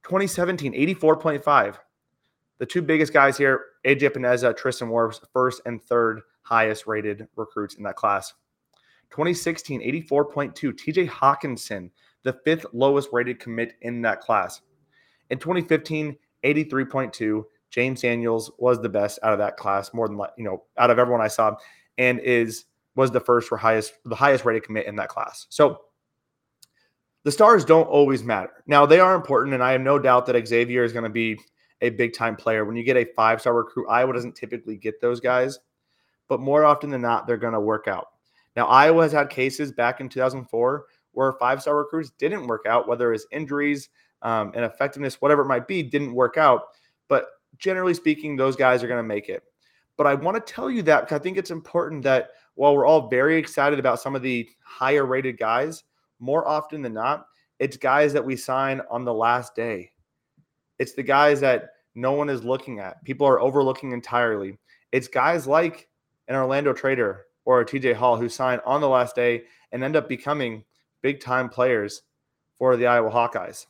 2017, 0.03 0.73
84.5. 0.73 1.77
The 2.59 2.65
two 2.65 2.81
biggest 2.81 3.13
guys 3.13 3.37
here, 3.37 3.61
AJ 3.85 4.11
Epenesa, 4.11 4.55
Tristan 4.55 4.89
Wirfs, 4.89 5.19
first 5.31 5.61
and 5.65 5.81
third 5.81 6.21
highest 6.41 6.87
rated 6.87 7.27
recruits 7.35 7.75
in 7.75 7.83
that 7.83 7.95
class. 7.95 8.33
2016, 9.11 9.81
84.2. 9.81 10.53
TJ 10.53 11.07
Hawkinson, 11.07 11.91
the 12.23 12.33
fifth 12.45 12.65
lowest 12.73 13.09
rated 13.11 13.39
commit 13.39 13.73
in 13.81 14.01
that 14.01 14.21
class. 14.21 14.61
In 15.29 15.39
2015, 15.39 16.17
83.2. 16.43 17.43
James 17.69 18.01
Daniels 18.01 18.51
was 18.59 18.79
the 18.81 18.89
best 18.89 19.17
out 19.23 19.33
of 19.33 19.39
that 19.39 19.57
class, 19.57 19.93
more 19.93 20.07
than 20.07 20.19
you 20.37 20.43
know, 20.43 20.63
out 20.77 20.91
of 20.91 20.99
everyone 20.99 21.21
I 21.21 21.27
saw, 21.27 21.55
and 21.97 22.19
is 22.19 22.65
was 22.95 23.11
the 23.11 23.19
first 23.19 23.47
for 23.47 23.57
highest 23.57 23.93
the 24.05 24.15
highest 24.15 24.45
rated 24.45 24.63
commit 24.63 24.85
in 24.85 24.95
that 24.97 25.09
class. 25.09 25.47
So 25.49 25.81
the 27.23 27.31
stars 27.31 27.65
don't 27.65 27.87
always 27.87 28.23
matter. 28.23 28.63
Now 28.67 28.85
they 28.85 28.99
are 28.99 29.15
important, 29.15 29.53
and 29.53 29.63
I 29.63 29.71
have 29.71 29.81
no 29.81 29.97
doubt 29.97 30.25
that 30.27 30.47
Xavier 30.47 30.83
is 30.83 30.93
going 30.93 31.03
to 31.03 31.09
be 31.09 31.39
a 31.81 31.89
big 31.89 32.13
time 32.13 32.35
player. 32.35 32.65
When 32.65 32.75
you 32.75 32.83
get 32.83 32.97
a 32.97 33.05
five 33.15 33.41
star 33.41 33.53
recruit, 33.53 33.87
Iowa 33.89 34.13
doesn't 34.13 34.35
typically 34.35 34.77
get 34.77 35.01
those 35.01 35.19
guys, 35.19 35.59
but 36.27 36.39
more 36.39 36.65
often 36.65 36.89
than 36.89 37.01
not, 37.01 37.27
they're 37.27 37.37
going 37.37 37.53
to 37.53 37.59
work 37.59 37.87
out. 37.87 38.07
Now 38.55 38.67
Iowa 38.67 39.03
has 39.03 39.11
had 39.11 39.29
cases 39.29 39.71
back 39.71 39.99
in 39.99 40.09
2004 40.09 40.85
where 41.13 41.33
five 41.33 41.61
star 41.61 41.77
recruits 41.77 42.11
didn't 42.17 42.47
work 42.47 42.65
out, 42.67 42.87
whether 42.87 43.13
it's 43.13 43.25
injuries, 43.31 43.89
um, 44.21 44.51
and 44.55 44.65
effectiveness, 44.65 45.21
whatever 45.21 45.43
it 45.43 45.47
might 45.47 45.67
be, 45.67 45.83
didn't 45.83 46.13
work 46.13 46.37
out. 46.37 46.63
But 47.07 47.27
generally 47.57 47.93
speaking, 47.93 48.35
those 48.35 48.55
guys 48.55 48.83
are 48.83 48.87
going 48.87 48.99
to 48.99 49.07
make 49.07 49.29
it. 49.29 49.43
But 49.95 50.07
I 50.07 50.15
want 50.15 50.35
to 50.35 50.53
tell 50.53 50.71
you 50.71 50.81
that 50.83 51.01
because 51.01 51.19
I 51.19 51.21
think 51.21 51.37
it's 51.37 51.51
important 51.51 52.03
that 52.03 52.29
while 52.55 52.75
we're 52.75 52.85
all 52.85 53.07
very 53.07 53.37
excited 53.37 53.79
about 53.79 53.99
some 53.99 54.15
of 54.15 54.21
the 54.21 54.49
higher 54.63 55.05
rated 55.05 55.37
guys, 55.37 55.83
more 56.19 56.47
often 56.47 56.81
than 56.81 56.93
not, 56.93 57.25
it's 57.59 57.77
guys 57.77 58.13
that 58.13 58.25
we 58.25 58.35
sign 58.35 58.81
on 58.89 59.05
the 59.05 59.13
last 59.13 59.55
day. 59.55 59.91
It's 60.79 60.93
the 60.93 61.03
guys 61.03 61.39
that 61.41 61.69
no 61.95 62.13
one 62.13 62.29
is 62.29 62.43
looking 62.43 62.79
at. 62.79 63.03
People 63.03 63.27
are 63.27 63.39
overlooking 63.39 63.91
entirely. 63.91 64.57
It's 64.91 65.07
guys 65.07 65.47
like 65.47 65.87
an 66.27 66.35
Orlando 66.35 66.73
Trader 66.73 67.25
or 67.45 67.61
a 67.61 67.65
TJ 67.65 67.95
Hall 67.95 68.17
who 68.17 68.29
sign 68.29 68.59
on 68.65 68.81
the 68.81 68.89
last 68.89 69.15
day 69.15 69.43
and 69.71 69.83
end 69.83 69.95
up 69.95 70.07
becoming 70.07 70.63
big 71.01 71.19
time 71.19 71.49
players 71.49 72.03
for 72.55 72.77
the 72.77 72.87
Iowa 72.87 73.11
Hawkeyes. 73.11 73.65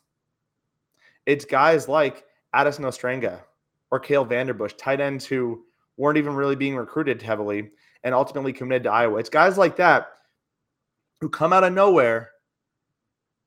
It's 1.26 1.46
guys 1.46 1.88
like 1.88 2.26
Addison 2.54 2.86
Ostrenga 2.86 3.40
or 3.92 4.00
Kale 4.00 4.26
Vanderbush, 4.26 4.78
tight 4.78 5.00
ends 5.00 5.26
who 5.26 5.64
weren't 5.98 6.18
even 6.18 6.36
really 6.36 6.56
being 6.56 6.76
recruited 6.76 7.22
heavily 7.22 7.72
and 8.04 8.14
ultimately 8.14 8.54
committed 8.54 8.84
to 8.84 8.92
Iowa. 8.92 9.20
It's 9.20 9.30
guys 9.30 9.58
like 9.58 9.78
that 9.78 10.08
who 11.22 11.30
come 11.30 11.54
out 11.54 11.64
of 11.64 11.74
nowhere 11.74 12.30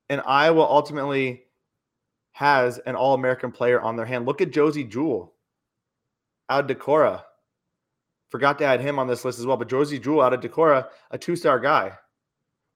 and 0.09 0.21
Iowa 0.25 0.61
ultimately 0.61 1.43
has 2.31 2.77
an 2.79 2.95
All 2.95 3.13
American 3.13 3.51
player 3.51 3.81
on 3.81 3.95
their 3.95 4.05
hand. 4.05 4.25
Look 4.25 4.41
at 4.41 4.51
Josey 4.51 4.83
Jewell 4.83 5.33
out 6.49 6.69
of 6.69 6.77
Decorah. 6.77 7.23
Forgot 8.29 8.59
to 8.59 8.65
add 8.65 8.81
him 8.81 8.99
on 8.99 9.07
this 9.07 9.25
list 9.25 9.39
as 9.39 9.45
well, 9.45 9.57
but 9.57 9.69
Josey 9.69 9.99
Jewell 9.99 10.21
out 10.21 10.33
of 10.33 10.41
Decorah, 10.41 10.87
a 11.11 11.17
two 11.17 11.35
star 11.35 11.59
guy. 11.59 11.93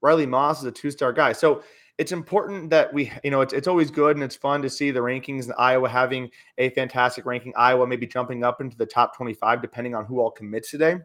Riley 0.02 0.26
Moss 0.26 0.60
is 0.60 0.66
a 0.66 0.72
two 0.72 0.92
star 0.92 1.14
guy. 1.14 1.32
So 1.34 1.64
it's 1.98 2.12
important 2.12 2.70
that 2.72 2.92
we, 2.94 3.12
you 3.24 3.32
know, 3.32 3.42
it's, 3.42 3.54
it's 3.54 3.68
always 3.68 3.92
good 3.92 4.16
and 4.16 4.24
it's 4.24 4.36
fun 4.36 4.62
to 4.64 4.70
see 4.70 4.92
the 4.92 5.00
rankings 5.00 5.46
and 5.46 5.54
Iowa 5.58 5.88
having 5.88 6.32
a 6.58 6.70
fantastic 6.72 7.26
ranking. 7.26 7.54
Iowa 7.56 7.86
maybe 7.86 8.08
jumping 8.08 8.44
up 8.44 8.62
into 8.62 8.78
the 8.78 8.86
top 8.86 9.16
25, 9.16 9.62
depending 9.62 9.94
on 9.94 10.06
who 10.06 10.20
all 10.20 10.32
commits 10.32 10.72
today. 10.72 10.98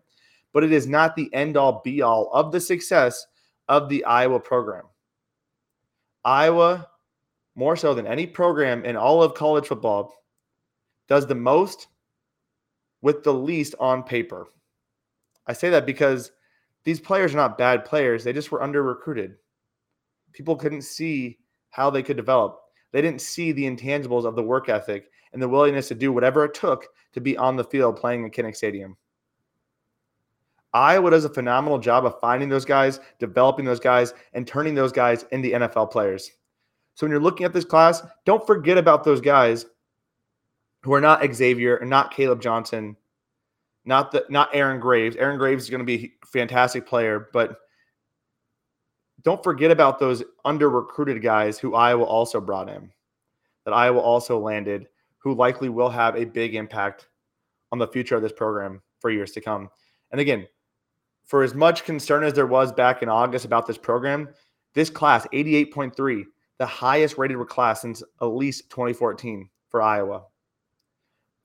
But 0.56 0.64
it 0.64 0.72
is 0.72 0.86
not 0.86 1.14
the 1.14 1.28
end 1.34 1.58
all 1.58 1.82
be 1.84 2.00
all 2.00 2.30
of 2.32 2.50
the 2.50 2.60
success 2.60 3.26
of 3.68 3.90
the 3.90 4.02
Iowa 4.06 4.40
program. 4.40 4.84
Iowa 6.24 6.88
more 7.56 7.76
so 7.76 7.92
than 7.92 8.06
any 8.06 8.26
program 8.26 8.82
in 8.86 8.96
all 8.96 9.22
of 9.22 9.34
college 9.34 9.66
football, 9.66 10.14
does 11.08 11.26
the 11.26 11.34
most 11.34 11.88
with 13.02 13.22
the 13.22 13.34
least 13.34 13.74
on 13.78 14.02
paper. 14.02 14.46
I 15.46 15.52
say 15.52 15.68
that 15.68 15.84
because 15.84 16.32
these 16.84 17.00
players 17.00 17.34
are 17.34 17.36
not 17.36 17.58
bad 17.58 17.84
players. 17.84 18.24
They 18.24 18.32
just 18.32 18.50
were 18.50 18.62
under 18.62 18.82
recruited. 18.82 19.34
People 20.32 20.56
couldn't 20.56 20.84
see 20.84 21.38
how 21.68 21.90
they 21.90 22.02
could 22.02 22.16
develop. 22.16 22.62
They 22.92 23.02
didn't 23.02 23.20
see 23.20 23.52
the 23.52 23.70
intangibles 23.70 24.24
of 24.24 24.36
the 24.36 24.42
work 24.42 24.70
ethic 24.70 25.10
and 25.34 25.42
the 25.42 25.50
willingness 25.50 25.88
to 25.88 25.94
do 25.94 26.14
whatever 26.14 26.46
it 26.46 26.54
took 26.54 26.86
to 27.12 27.20
be 27.20 27.36
on 27.36 27.56
the 27.56 27.64
field 27.64 27.98
playing 27.98 28.24
in 28.24 28.30
Kinnick 28.30 28.56
Stadium. 28.56 28.96
Iowa 30.72 31.10
does 31.10 31.24
a 31.24 31.30
phenomenal 31.30 31.78
job 31.78 32.04
of 32.04 32.20
finding 32.20 32.48
those 32.48 32.64
guys, 32.64 33.00
developing 33.18 33.64
those 33.64 33.80
guys, 33.80 34.14
and 34.34 34.46
turning 34.46 34.74
those 34.74 34.92
guys 34.92 35.24
into 35.32 35.48
NFL 35.48 35.90
players. 35.90 36.30
So 36.94 37.04
when 37.04 37.10
you're 37.10 37.20
looking 37.20 37.46
at 37.46 37.52
this 37.52 37.64
class, 37.64 38.02
don't 38.24 38.46
forget 38.46 38.78
about 38.78 39.04
those 39.04 39.20
guys 39.20 39.66
who 40.82 40.92
are 40.92 41.00
not 41.00 41.22
Xavier 41.34 41.76
and 41.76 41.90
not 41.90 42.12
Caleb 42.12 42.40
Johnson, 42.40 42.96
not 43.84 44.12
the 44.12 44.24
not 44.28 44.50
Aaron 44.52 44.80
Graves. 44.80 45.16
Aaron 45.16 45.38
Graves 45.38 45.64
is 45.64 45.70
going 45.70 45.80
to 45.80 45.84
be 45.84 46.12
a 46.22 46.26
fantastic 46.26 46.86
player, 46.86 47.28
but 47.32 47.58
don't 49.22 49.42
forget 49.42 49.70
about 49.70 49.98
those 49.98 50.22
under 50.44 50.70
recruited 50.70 51.22
guys 51.22 51.58
who 51.58 51.74
Iowa 51.74 52.04
also 52.04 52.40
brought 52.40 52.68
in, 52.68 52.90
that 53.64 53.74
Iowa 53.74 53.98
also 53.98 54.38
landed, 54.38 54.88
who 55.18 55.34
likely 55.34 55.68
will 55.68 55.90
have 55.90 56.16
a 56.16 56.24
big 56.24 56.54
impact 56.54 57.08
on 57.72 57.78
the 57.78 57.88
future 57.88 58.16
of 58.16 58.22
this 58.22 58.32
program 58.32 58.80
for 59.00 59.10
years 59.10 59.32
to 59.32 59.40
come. 59.40 59.68
And 60.12 60.20
again, 60.20 60.46
for 61.26 61.42
as 61.42 61.54
much 61.54 61.84
concern 61.84 62.24
as 62.24 62.32
there 62.32 62.46
was 62.46 62.72
back 62.72 63.02
in 63.02 63.08
August 63.08 63.44
about 63.44 63.66
this 63.66 63.78
program, 63.78 64.28
this 64.74 64.88
class, 64.88 65.26
88.3, 65.32 66.24
the 66.58 66.66
highest 66.66 67.18
rated 67.18 67.38
class 67.48 67.82
since 67.82 68.02
at 68.22 68.26
least 68.26 68.70
2014 68.70 69.48
for 69.68 69.82
Iowa. 69.82 70.22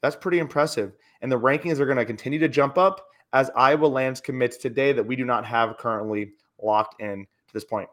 That's 0.02 0.16
pretty 0.16 0.40
impressive. 0.40 0.94
And 1.22 1.32
the 1.32 1.40
rankings 1.40 1.80
are 1.80 1.86
going 1.86 1.98
to 1.98 2.06
continue 2.06 2.40
to 2.40 2.48
jump 2.48 2.78
up 2.78 3.06
as 3.34 3.52
Iowa 3.56 3.86
lands 3.86 4.22
commits 4.22 4.58
today 4.58 4.94
that 4.94 5.06
we 5.06 5.16
do 5.16 5.26
not 5.26 5.46
have 5.46 5.78
currently 5.78 6.34
locked 6.62 7.02
in 7.02 7.24
to 7.48 7.54
this 7.54 7.66
point. 7.66 7.90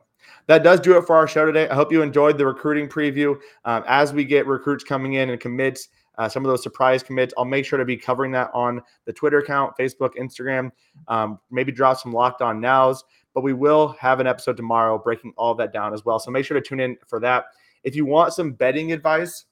That 0.47 0.63
does 0.63 0.81
do 0.81 0.97
it 0.97 1.07
for 1.07 1.17
our 1.17 1.29
show 1.29 1.47
today. 1.47 1.69
I 1.69 1.75
hope 1.75 1.93
you 1.93 2.03
enjoyed 2.03 2.39
the 2.39 2.47
recruiting 2.47 2.89
preview. 2.89 3.39
Um, 3.65 3.85
as 3.87 4.13
we 4.13 4.25
get 4.25 4.47
recruits 4.47 4.85
coming 4.85 5.15
in 5.15 5.31
and 5.31 5.41
commits, 5.41 5.89
uh, 6.19 6.29
some 6.29 6.45
of 6.45 6.51
those 6.51 6.63
surprise 6.63 7.03
commits. 7.03 7.33
I'll 7.39 7.45
make 7.45 7.65
sure 7.65 7.79
to 7.79 7.85
be 7.85 7.97
covering 7.97 8.33
that 8.33 8.51
on 8.53 8.83
the 9.07 9.13
Twitter 9.13 9.39
account, 9.39 9.75
Facebook, 9.79 10.17
Instagram. 10.17 10.71
Um, 11.07 11.39
maybe 11.51 11.73
drop 11.73 11.99
some 11.99 12.13
locked 12.13 12.43
on 12.43 12.61
nows, 12.61 13.05
but 13.35 13.43
we 13.43 13.53
will 13.53 13.97
have 14.01 14.21
an 14.21 14.27
episode 14.27 14.57
tomorrow 14.57 14.99
breaking 14.99 15.33
all 15.37 15.55
that 15.55 15.73
down 15.73 15.95
as 15.95 16.05
well. 16.05 16.19
So 16.19 16.31
make 16.31 16.45
sure 16.45 16.61
to 16.61 16.67
tune 16.67 16.81
in 16.81 16.97
for 17.07 17.21
that. 17.21 17.47
If 17.85 17.95
you 17.95 18.05
want 18.05 18.33
some 18.35 18.53
betting 18.53 18.93
advice 18.93 19.45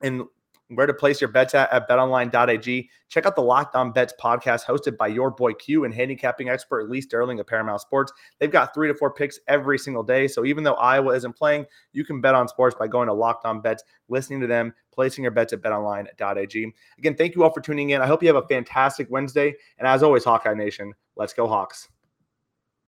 and 0.00 0.22
where 0.70 0.86
to 0.86 0.94
place 0.94 1.20
your 1.20 1.28
bets 1.28 1.54
at 1.54 1.72
at 1.72 1.88
betonline.ag. 1.88 2.90
Check 3.08 3.26
out 3.26 3.34
the 3.34 3.42
Locked 3.42 3.74
On 3.74 3.92
Bets 3.92 4.14
podcast 4.20 4.64
hosted 4.64 4.96
by 4.96 5.08
your 5.08 5.30
boy 5.30 5.52
Q 5.54 5.84
and 5.84 5.92
handicapping 5.92 6.48
expert 6.48 6.88
Lee 6.88 7.00
Sterling 7.00 7.40
of 7.40 7.46
Paramount 7.46 7.80
Sports. 7.80 8.12
They've 8.38 8.50
got 8.50 8.72
three 8.72 8.88
to 8.88 8.94
four 8.94 9.12
picks 9.12 9.40
every 9.48 9.78
single 9.78 10.02
day. 10.02 10.28
So 10.28 10.44
even 10.44 10.64
though 10.64 10.74
Iowa 10.74 11.14
isn't 11.14 11.36
playing, 11.36 11.66
you 11.92 12.04
can 12.04 12.20
bet 12.20 12.34
on 12.34 12.48
sports 12.48 12.76
by 12.78 12.86
going 12.86 13.08
to 13.08 13.14
Locked 13.14 13.44
On 13.44 13.60
Bets, 13.60 13.82
listening 14.08 14.40
to 14.40 14.46
them, 14.46 14.72
placing 14.92 15.24
your 15.24 15.32
bets 15.32 15.52
at 15.52 15.60
betonline.ag. 15.60 16.72
Again, 16.98 17.16
thank 17.16 17.34
you 17.34 17.42
all 17.42 17.52
for 17.52 17.60
tuning 17.60 17.90
in. 17.90 18.00
I 18.00 18.06
hope 18.06 18.22
you 18.22 18.28
have 18.28 18.42
a 18.42 18.46
fantastic 18.48 19.08
Wednesday. 19.10 19.54
And 19.78 19.88
as 19.88 20.02
always, 20.02 20.24
Hawkeye 20.24 20.54
Nation, 20.54 20.94
let's 21.16 21.32
go 21.32 21.48
Hawks. 21.48 21.88